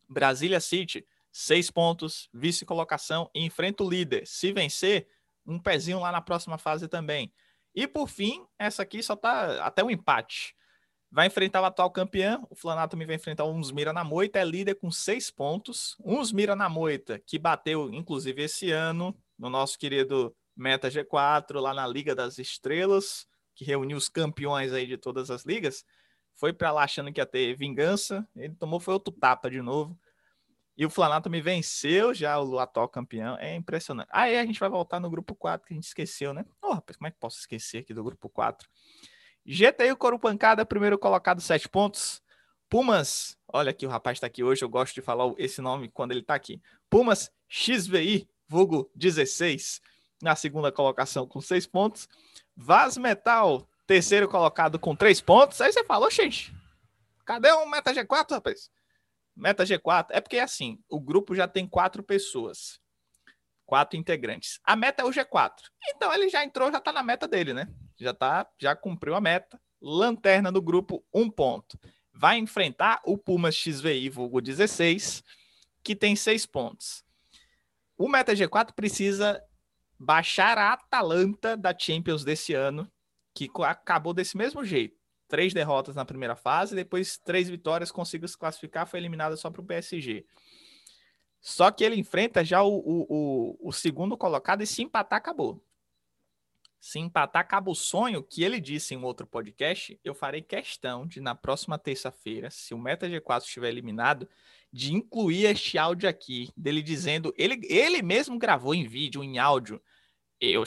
Brasília 0.08 0.60
City 0.60 1.06
seis 1.38 1.70
pontos, 1.70 2.30
vice-colocação 2.34 3.30
e 3.36 3.44
enfrenta 3.44 3.84
o 3.84 3.90
líder. 3.90 4.26
Se 4.26 4.54
vencer, 4.54 5.10
um 5.46 5.60
pezinho 5.60 6.00
lá 6.00 6.10
na 6.10 6.22
próxima 6.22 6.58
fase 6.58 6.88
também. 6.88 7.34
E 7.76 7.86
por 7.86 8.08
fim, 8.08 8.46
essa 8.58 8.84
aqui 8.84 9.04
só 9.04 9.18
tá 9.18 9.66
até 9.66 9.84
um 9.84 9.92
empate. 9.92 10.56
Vai 11.12 11.28
enfrentar 11.28 11.62
o 11.62 11.66
atual 11.66 11.92
campeão, 11.92 12.48
o 12.50 12.56
Flanato 12.56 12.92
também 12.92 13.06
vai 13.06 13.18
enfrentar 13.18 13.44
o 13.44 13.54
Mira 13.74 13.92
na 13.92 14.02
Moita, 14.02 14.40
é 14.40 14.46
líder 14.46 14.76
com 14.76 14.90
seis 14.90 15.30
pontos. 15.30 15.98
Uns 16.06 16.32
Mira 16.32 16.56
na 16.56 16.70
Moita, 16.70 17.20
que 17.20 17.38
bateu, 17.38 17.94
inclusive, 17.94 18.44
esse 18.44 18.72
ano, 18.72 19.14
no 19.38 19.50
nosso 19.50 19.78
querido 19.78 20.34
Meta 20.56 20.90
G4, 20.90 21.60
lá 21.60 21.74
na 21.74 21.86
Liga 21.86 22.16
das 22.16 22.40
Estrelas, 22.40 23.28
que 23.54 23.66
reuniu 23.66 23.98
os 23.98 24.08
campeões 24.08 24.72
aí 24.72 24.88
de 24.88 24.98
todas 24.98 25.30
as 25.30 25.44
ligas. 25.44 25.84
Foi 26.36 26.52
para 26.52 26.72
lá 26.72 26.84
achando 26.84 27.12
que 27.12 27.20
ia 27.20 27.26
ter 27.26 27.56
vingança, 27.56 28.28
ele 28.36 28.54
tomou 28.56 28.80
foi 28.80 28.94
outro 28.94 29.14
tapa 29.14 29.50
de 29.50 29.62
novo. 29.62 29.98
E 30.78 30.86
o 30.86 30.90
Flanato 30.90 31.30
me 31.30 31.42
venceu 31.42 32.14
já 32.14 32.38
o 32.40 32.60
atual 32.60 32.90
campeão. 32.90 33.38
É 33.38 33.56
impressionante. 33.56 34.10
Aí 34.12 34.38
a 34.38 34.46
gente 34.46 34.60
vai 34.60 34.70
voltar 34.70 35.00
no 35.00 35.10
grupo 35.10 35.34
4, 35.34 35.66
que 35.66 35.74
a 35.74 35.76
gente 35.76 35.88
esqueceu, 35.88 36.34
né? 36.34 36.46
Oh, 36.62 36.74
rapaz, 36.74 36.98
como 36.98 37.08
é 37.08 37.12
que 37.12 37.18
posso 37.18 37.40
esquecer 37.40 37.78
aqui 37.78 37.94
do 37.94 38.04
grupo 38.04 38.28
4? 38.28 38.68
GTI 39.46 39.96
Coro 39.96 40.20
Pancada, 40.20 40.66
primeiro 40.66 40.98
colocado, 40.98 41.40
7 41.40 41.70
pontos. 41.70 42.22
Pumas, 42.68 43.38
olha 43.48 43.70
aqui, 43.70 43.86
o 43.86 43.90
rapaz 43.90 44.18
está 44.18 44.28
aqui 44.28 44.44
hoje, 44.44 44.66
eu 44.66 44.70
gosto 44.70 44.96
de 44.96 45.02
falar 45.02 45.32
esse 45.38 45.62
nome 45.62 45.88
quando 45.88 46.12
ele 46.12 46.22
está 46.22 46.36
aqui. 46.36 46.62
Pumas 46.90 47.32
XVI, 47.48 48.28
vulgo 48.48 48.90
16, 48.96 49.82
na 50.22 50.36
segunda 50.36 50.72
colocação 50.72 51.28
com 51.28 51.40
6 51.40 51.68
pontos. 51.68 52.10
Vaz 52.58 52.98
Metal, 52.98 53.70
terceiro 53.86 54.28
colocado 54.28 54.80
com 54.80 54.96
3 54.96 55.22
pontos. 55.22 55.62
Aí 55.62 55.72
você 55.72 55.84
falou, 55.84 56.10
gente, 56.10 56.54
cadê 57.26 57.52
o 57.52 57.66
Meta 57.66 57.94
G4, 57.94 58.32
rapaz? 58.32 58.70
Meta 59.36 59.66
G4 59.66 60.08
é 60.12 60.22
porque 60.22 60.40
assim, 60.40 60.80
o 60.90 61.00
grupo 61.00 61.36
já 61.36 61.48
tem 61.48 61.68
quatro 61.68 62.02
pessoas, 62.02 62.80
quatro 63.66 63.98
integrantes. 63.98 64.60
A 64.64 64.76
meta 64.76 65.04
é 65.04 65.06
o 65.06 65.10
G4. 65.10 65.52
Então 65.90 66.14
ele 66.14 66.30
já 66.30 66.44
entrou, 66.44 66.72
já 66.72 66.80
tá 66.80 66.94
na 66.94 67.04
meta 67.04 67.28
dele, 67.28 67.54
né? 67.54 67.68
Já 67.98 68.14
tá, 68.14 68.48
já 68.58 68.76
cumpriu 68.76 69.14
a 69.14 69.22
meta. 69.22 69.60
Lanterna 69.82 70.52
do 70.52 70.62
grupo, 70.62 71.06
um 71.14 71.30
ponto. 71.30 71.78
Vai 72.14 72.38
enfrentar 72.38 73.02
o 73.04 73.18
Pumas 73.18 73.56
XVI 73.56 74.10
vulgo 74.10 74.42
16, 74.42 75.22
que 75.84 75.96
tem 75.96 76.16
seis 76.16 76.46
pontos. 76.46 77.04
O 77.98 78.08
Meta 78.08 78.34
G4 78.34 78.74
precisa 78.74 79.44
baixar 80.00 80.58
a 80.58 80.74
Atalanta 80.74 81.56
da 81.56 81.78
Champions 81.78 82.24
desse 82.24 82.54
ano, 82.54 82.90
que 83.36 83.52
acabou 83.62 84.14
desse 84.14 84.36
mesmo 84.36 84.66
jeito 84.66 84.98
três 85.28 85.54
derrotas 85.54 85.96
na 85.96 86.06
primeira 86.06 86.36
fase, 86.36 86.76
depois 86.76 87.18
três 87.18 87.50
vitórias, 87.50 87.92
conseguiu 87.92 88.28
se 88.28 88.38
classificar, 88.38 88.88
foi 88.88 89.00
eliminada 89.00 89.36
só 89.36 89.50
para 89.50 89.62
o 89.62 89.66
PSG. 89.66 90.26
Só 91.42 91.70
que 91.70 91.84
ele 91.84 91.96
enfrenta 91.96 92.44
já 92.44 92.64
o, 92.64 92.76
o, 92.78 93.06
o, 93.10 93.70
o, 93.70 93.72
segundo 93.72 94.18
colocado 94.18 94.64
e 94.64 94.68
se 94.68 94.82
empatar, 94.82 95.18
acabou. 95.18 95.64
Se 96.80 97.00
empatar, 97.00 97.42
acaba 97.42 97.70
o 97.70 97.76
sonho 97.76 98.24
que 98.24 98.44
ele 98.44 98.60
disse 98.60 98.94
em 98.94 98.98
um 98.98 99.04
outro 99.04 99.28
podcast. 99.28 100.00
Eu 100.04 100.16
farei 100.16 100.42
questão 100.42 101.06
de, 101.06 101.20
na 101.20 101.36
próxima 101.36 101.78
terça-feira, 101.78 102.50
se 102.50 102.74
o 102.74 102.80
Meta 102.80 103.08
G4 103.08 103.42
estiver 103.42 103.70
eliminado, 103.70 104.28
de 104.72 104.94
incluir 104.94 105.46
este 105.46 105.78
áudio 105.78 106.10
aqui, 106.10 106.50
dele 106.58 106.82
dizendo. 106.82 107.34
Ele, 107.38 107.60
ele 107.64 108.02
mesmo 108.02 108.38
gravou 108.38 108.74
em 108.74 108.88
vídeo, 108.88 109.24
em 109.24 109.38
áudio. 109.38 109.82
Eu, 110.40 110.66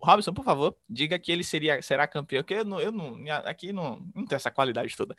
Robson, 0.00 0.34
por 0.34 0.44
favor, 0.44 0.76
diga 0.88 1.18
que 1.18 1.32
ele 1.32 1.42
seria, 1.42 1.80
será 1.80 2.06
campeão, 2.06 2.42
porque 2.42 2.54
eu 2.54 2.64
não, 2.64 2.80
eu 2.80 2.92
não 2.92 3.16
aqui 3.44 3.72
não, 3.72 4.00
não 4.14 4.26
tem 4.26 4.36
essa 4.36 4.50
qualidade 4.50 4.96
toda. 4.96 5.16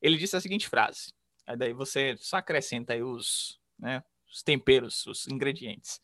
Ele 0.00 0.18
disse 0.18 0.36
a 0.36 0.40
seguinte 0.40 0.68
frase, 0.68 1.12
aí 1.46 1.56
daí 1.56 1.72
você 1.72 2.16
só 2.18 2.36
acrescenta 2.36 2.92
aí 2.92 3.02
os, 3.02 3.58
né, 3.78 4.02
os 4.30 4.42
temperos, 4.42 5.06
os 5.06 5.26
ingredientes. 5.26 6.00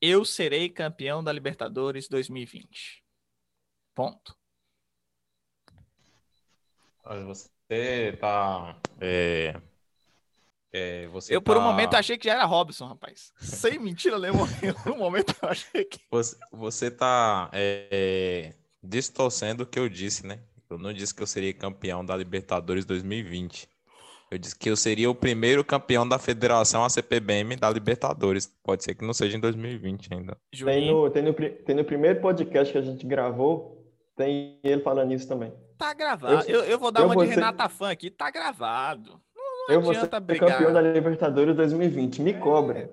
Eu 0.00 0.24
serei 0.24 0.68
campeão 0.68 1.24
da 1.24 1.32
Libertadores 1.32 2.08
2020. 2.08 3.02
Ponto. 3.94 4.36
Você 7.26 8.16
tá. 8.20 8.78
É, 9.00 9.60
é, 10.76 11.06
você 11.08 11.34
eu, 11.34 11.40
por 11.42 11.56
um 11.56 11.60
tá- 11.60 11.66
momento, 11.66 11.94
achei 11.94 12.16
que 12.18 12.26
já 12.28 12.34
era 12.34 12.44
Robson, 12.44 12.86
rapaz. 12.86 13.32
Sem 13.38 13.78
mentira 13.78 14.18
nenhuma. 14.18 14.46
Por 14.84 14.92
um 14.92 14.98
momento, 14.98 15.34
eu 15.42 15.48
achei 15.48 15.84
que. 15.84 16.00
Você, 16.10 16.36
você 16.52 16.90
tá 16.90 17.48
é, 17.52 18.52
distorcendo 18.82 19.62
o 19.62 19.66
que 19.66 19.78
eu 19.78 19.88
disse, 19.88 20.26
né? 20.26 20.40
Eu 20.68 20.78
não 20.78 20.92
disse 20.92 21.14
que 21.14 21.22
eu 21.22 21.26
seria 21.26 21.52
campeão 21.54 22.04
da 22.04 22.16
Libertadores 22.16 22.84
2020. 22.84 23.68
Eu 24.30 24.38
disse 24.38 24.58
que 24.58 24.68
eu 24.68 24.76
seria 24.76 25.08
o 25.08 25.14
primeiro 25.14 25.64
campeão 25.64 26.06
da 26.08 26.18
Federação 26.18 26.84
ACPBM 26.84 27.54
da 27.56 27.70
Libertadores. 27.70 28.52
Pode 28.64 28.82
ser 28.82 28.94
que 28.96 29.04
não 29.04 29.14
seja 29.14 29.36
em 29.36 29.40
2020 29.40 30.12
ainda. 30.12 30.36
Tem 30.64 30.90
no, 30.90 31.08
tem, 31.10 31.22
no, 31.22 31.32
tem 31.32 31.76
no 31.76 31.84
primeiro 31.84 32.20
podcast 32.20 32.72
que 32.72 32.78
a 32.78 32.82
gente 32.82 33.06
gravou, 33.06 33.86
tem 34.16 34.58
ele 34.64 34.82
falando 34.82 35.12
isso 35.14 35.28
também. 35.28 35.52
tá 35.78 35.94
gravado. 35.94 36.42
eu- 36.50 36.62
Eu, 36.62 36.64
eu 36.72 36.78
vou 36.78 36.90
dar 36.90 37.02
eu 37.02 37.06
uma 37.06 37.14
vou 37.14 37.22
de 37.22 37.28
ser- 37.28 37.36
Renata 37.36 37.68
Fã 37.68 37.90
aqui, 37.90 38.10
tá 38.10 38.28
gravado. 38.30 39.20
Eu 39.68 39.80
vou 39.80 39.94
ser 39.94 40.20
brigar. 40.20 40.50
campeão 40.50 40.72
da 40.72 40.80
Libertadores 40.80 41.56
2020. 41.56 42.22
Me 42.22 42.34
cobra. 42.34 42.90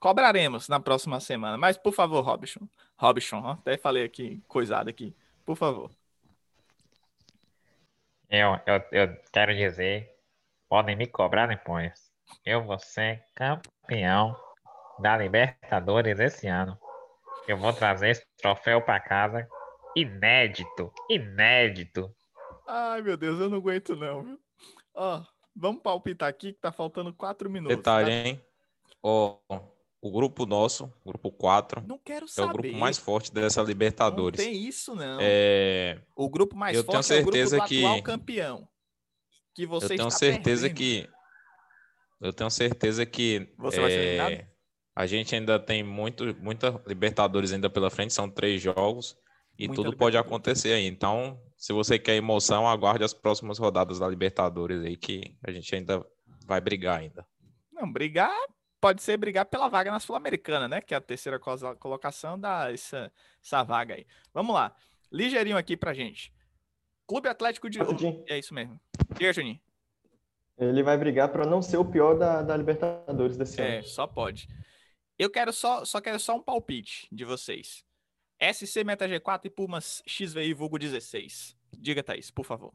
Cobraremos 0.00 0.68
na 0.68 0.80
próxima 0.80 1.20
semana. 1.20 1.58
Mas, 1.58 1.76
por 1.76 1.92
favor, 1.92 2.22
Robson. 2.22 2.68
Robson, 2.96 3.46
até 3.46 3.76
falei 3.76 4.04
aqui, 4.04 4.42
coisado 4.46 4.88
aqui. 4.88 5.14
Por 5.44 5.56
favor. 5.56 5.90
Eu, 8.30 8.58
eu, 8.66 8.82
eu 8.92 9.16
quero 9.32 9.54
dizer, 9.54 10.14
podem 10.68 10.96
me 10.96 11.06
cobrar 11.06 11.46
depois. 11.46 12.12
Eu 12.44 12.64
vou 12.64 12.78
ser 12.78 13.24
campeão 13.34 14.36
da 14.98 15.16
Libertadores 15.16 16.20
esse 16.20 16.46
ano. 16.46 16.78
Eu 17.46 17.56
vou 17.56 17.72
trazer 17.72 18.10
esse 18.10 18.26
troféu 18.36 18.82
para 18.82 19.00
casa. 19.00 19.48
Inédito, 19.96 20.92
inédito. 21.08 22.14
Ai, 22.66 23.00
meu 23.00 23.16
Deus, 23.16 23.40
eu 23.40 23.48
não 23.48 23.58
aguento 23.58 23.96
não, 23.96 24.22
viu? 24.22 24.40
Ó, 25.00 25.22
vamos 25.54 25.80
palpitar 25.82 26.28
aqui 26.28 26.52
que 26.52 26.60
tá 26.60 26.72
faltando 26.72 27.14
quatro 27.14 27.48
minutos. 27.48 27.76
Detalhe, 27.76 28.10
tá? 28.10 28.28
hein? 28.28 28.40
Ó, 29.00 29.36
o 30.02 30.10
grupo 30.10 30.44
nosso, 30.44 30.92
grupo 31.06 31.30
4, 31.30 31.82
Não 31.86 31.98
quero 31.98 32.24
é 32.24 32.28
saber. 32.28 32.48
o 32.50 32.52
grupo 32.52 32.72
mais 32.76 32.98
forte 32.98 33.32
dessa 33.32 33.60
Não 33.60 33.68
Libertadores. 33.68 34.44
tem 34.44 34.54
isso, 34.66 34.96
não. 34.96 35.18
É, 35.20 36.00
O 36.16 36.28
grupo 36.28 36.56
mais 36.56 36.76
Eu 36.76 36.82
tenho 36.82 36.94
forte 37.02 37.12
é 37.12 37.16
o 37.16 37.22
grupo 37.22 37.36
certeza 37.36 37.64
que- 37.64 37.84
atual 37.84 38.02
campeão. 38.02 38.68
Que 39.54 39.66
você 39.66 39.94
eu 39.94 39.96
tenho 39.96 40.10
certeza 40.10 40.68
perdendo. 40.68 40.76
que 40.76 41.08
eu 42.20 42.32
tenho 42.32 42.50
certeza 42.50 43.06
que 43.06 43.52
Você 43.58 43.80
vai 43.80 43.90
ser 43.90 43.96
é, 43.98 44.02
eliminado? 44.02 44.48
a 44.96 45.06
gente 45.06 45.34
ainda 45.34 45.58
tem 45.60 45.82
muito, 45.84 46.24
muita 46.40 46.80
Libertadores 46.86 47.52
ainda 47.52 47.70
pela 47.70 47.88
frente, 47.90 48.12
são 48.12 48.28
três 48.28 48.60
jogos 48.60 49.16
e 49.58 49.66
Muita 49.66 49.82
tudo 49.82 49.96
pode 49.96 50.16
acontecer 50.16 50.72
aí. 50.72 50.86
Então, 50.86 51.40
se 51.56 51.72
você 51.72 51.98
quer 51.98 52.14
emoção, 52.14 52.68
aguarde 52.68 53.02
as 53.02 53.12
próximas 53.12 53.58
rodadas 53.58 53.98
da 53.98 54.08
Libertadores 54.08 54.84
aí 54.84 54.96
que 54.96 55.36
a 55.42 55.50
gente 55.50 55.74
ainda 55.74 56.06
vai 56.46 56.60
brigar 56.60 57.00
ainda. 57.00 57.26
Não, 57.72 57.90
brigar 57.90 58.32
pode 58.80 59.02
ser 59.02 59.16
brigar 59.16 59.46
pela 59.46 59.68
vaga 59.68 59.90
na 59.90 59.98
Sul-Americana, 60.00 60.68
né? 60.68 60.80
Que 60.80 60.94
é 60.94 60.96
a 60.96 61.00
terceira 61.00 61.38
colocação 61.38 62.38
dá 62.38 62.72
essa, 62.72 63.12
essa 63.44 63.62
vaga 63.62 63.94
aí. 63.94 64.06
Vamos 64.32 64.54
lá. 64.54 64.74
Ligeirinho 65.10 65.56
aqui 65.56 65.76
pra 65.76 65.92
gente. 65.92 66.32
Clube 67.06 67.28
Atlético 67.28 67.68
de. 67.68 67.78
Rapidinho. 67.78 68.22
É 68.28 68.38
isso 68.38 68.52
mesmo. 68.54 68.78
Diga, 69.16 69.32
Juninho. 69.32 69.60
Ele 70.58 70.82
vai 70.82 70.98
brigar 70.98 71.28
para 71.30 71.46
não 71.46 71.62
ser 71.62 71.76
o 71.76 71.84
pior 71.84 72.18
da, 72.18 72.42
da 72.42 72.56
Libertadores 72.56 73.36
desse 73.36 73.60
É, 73.60 73.78
ano. 73.78 73.84
só 73.84 74.06
pode. 74.06 74.48
Eu 75.18 75.30
quero 75.30 75.52
só, 75.52 75.84
só 75.84 76.00
quero 76.00 76.18
só 76.18 76.36
um 76.36 76.42
palpite 76.42 77.08
de 77.10 77.24
vocês. 77.24 77.84
SC 78.40 78.84
Meta 78.84 79.08
G4 79.08 79.46
e 79.46 79.50
Pumas 79.50 80.02
XVI 80.08 80.52
Vulgo 80.54 80.78
16. 80.78 81.56
Diga, 81.76 82.02
Thaís, 82.02 82.30
por 82.30 82.44
favor. 82.44 82.72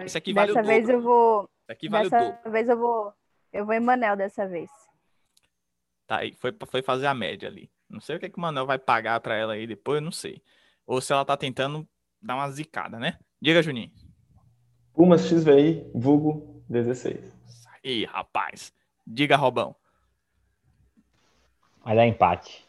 Esse 0.00 0.18
aqui 0.18 0.32
vale 0.32 0.52
Dessa 0.52 0.62
o 0.64 0.66
vez 0.66 0.82
dobro. 0.82 0.96
eu 0.96 1.02
vou. 1.02 1.50
Esse 1.64 1.72
aqui 1.72 1.88
vale 1.88 2.06
o 2.08 2.10
dessa 2.10 2.30
dobro. 2.30 2.50
vez 2.50 2.68
eu 2.68 2.76
vou. 2.78 3.12
Eu 3.52 3.64
vou 3.64 3.74
em 3.74 3.80
Manel 3.80 4.16
dessa 4.16 4.46
vez. 4.46 4.70
Tá 6.06 6.18
aí, 6.18 6.34
foi, 6.34 6.54
foi 6.66 6.82
fazer 6.82 7.06
a 7.06 7.14
média 7.14 7.48
ali. 7.48 7.70
Não 7.88 8.00
sei 8.00 8.16
o 8.16 8.20
que, 8.20 8.28
que 8.28 8.38
o 8.38 8.40
Manuel 8.40 8.66
vai 8.66 8.78
pagar 8.78 9.20
pra 9.20 9.34
ela 9.34 9.54
aí 9.54 9.66
depois, 9.66 9.96
eu 9.96 10.02
não 10.04 10.12
sei. 10.12 10.42
Ou 10.86 11.00
se 11.00 11.12
ela 11.12 11.24
tá 11.24 11.36
tentando 11.36 11.88
dar 12.20 12.34
uma 12.34 12.50
zicada, 12.50 12.98
né? 12.98 13.18
Diga, 13.40 13.62
Juninho. 13.62 13.90
Pumas 14.92 15.22
XVI, 15.22 15.88
vulgo 15.94 16.62
16. 16.68 17.18
Ih, 17.84 18.04
rapaz. 18.06 18.72
Diga, 19.06 19.36
Robão. 19.36 19.74
Vai 21.84 21.94
dar 21.94 22.06
empate. 22.06 22.65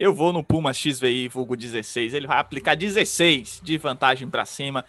Eu 0.00 0.14
vou 0.14 0.32
no 0.32 0.44
Pumas 0.44 0.76
XVI 0.76 1.26
vulgo 1.28 1.56
16. 1.56 2.14
Ele 2.14 2.28
vai 2.28 2.38
aplicar 2.38 2.76
16 2.76 3.60
de 3.64 3.76
vantagem 3.76 4.30
pra 4.30 4.44
cima 4.44 4.84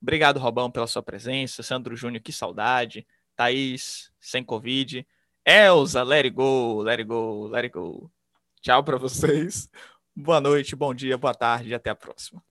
Obrigado, 0.00 0.38
Robão, 0.38 0.70
pela 0.70 0.86
sua 0.86 1.02
presença. 1.02 1.62
Sandro 1.62 1.96
Júnior, 1.96 2.22
que 2.22 2.32
saudade. 2.32 3.06
Thaís, 3.36 4.12
sem 4.20 4.42
Covid. 4.44 5.06
Elza, 5.44 6.02
let 6.02 6.26
it 6.26 6.30
go, 6.30 6.82
let 6.82 7.00
it 7.00 7.04
go, 7.04 7.46
let 7.48 7.64
it 7.64 7.72
go. 7.72 8.10
Tchau 8.60 8.84
pra 8.84 8.96
vocês. 8.98 9.68
Boa 10.14 10.40
noite, 10.40 10.76
bom 10.76 10.94
dia, 10.94 11.16
boa 11.16 11.34
tarde 11.34 11.70
e 11.70 11.74
até 11.74 11.90
a 11.90 11.94
próxima. 11.94 12.42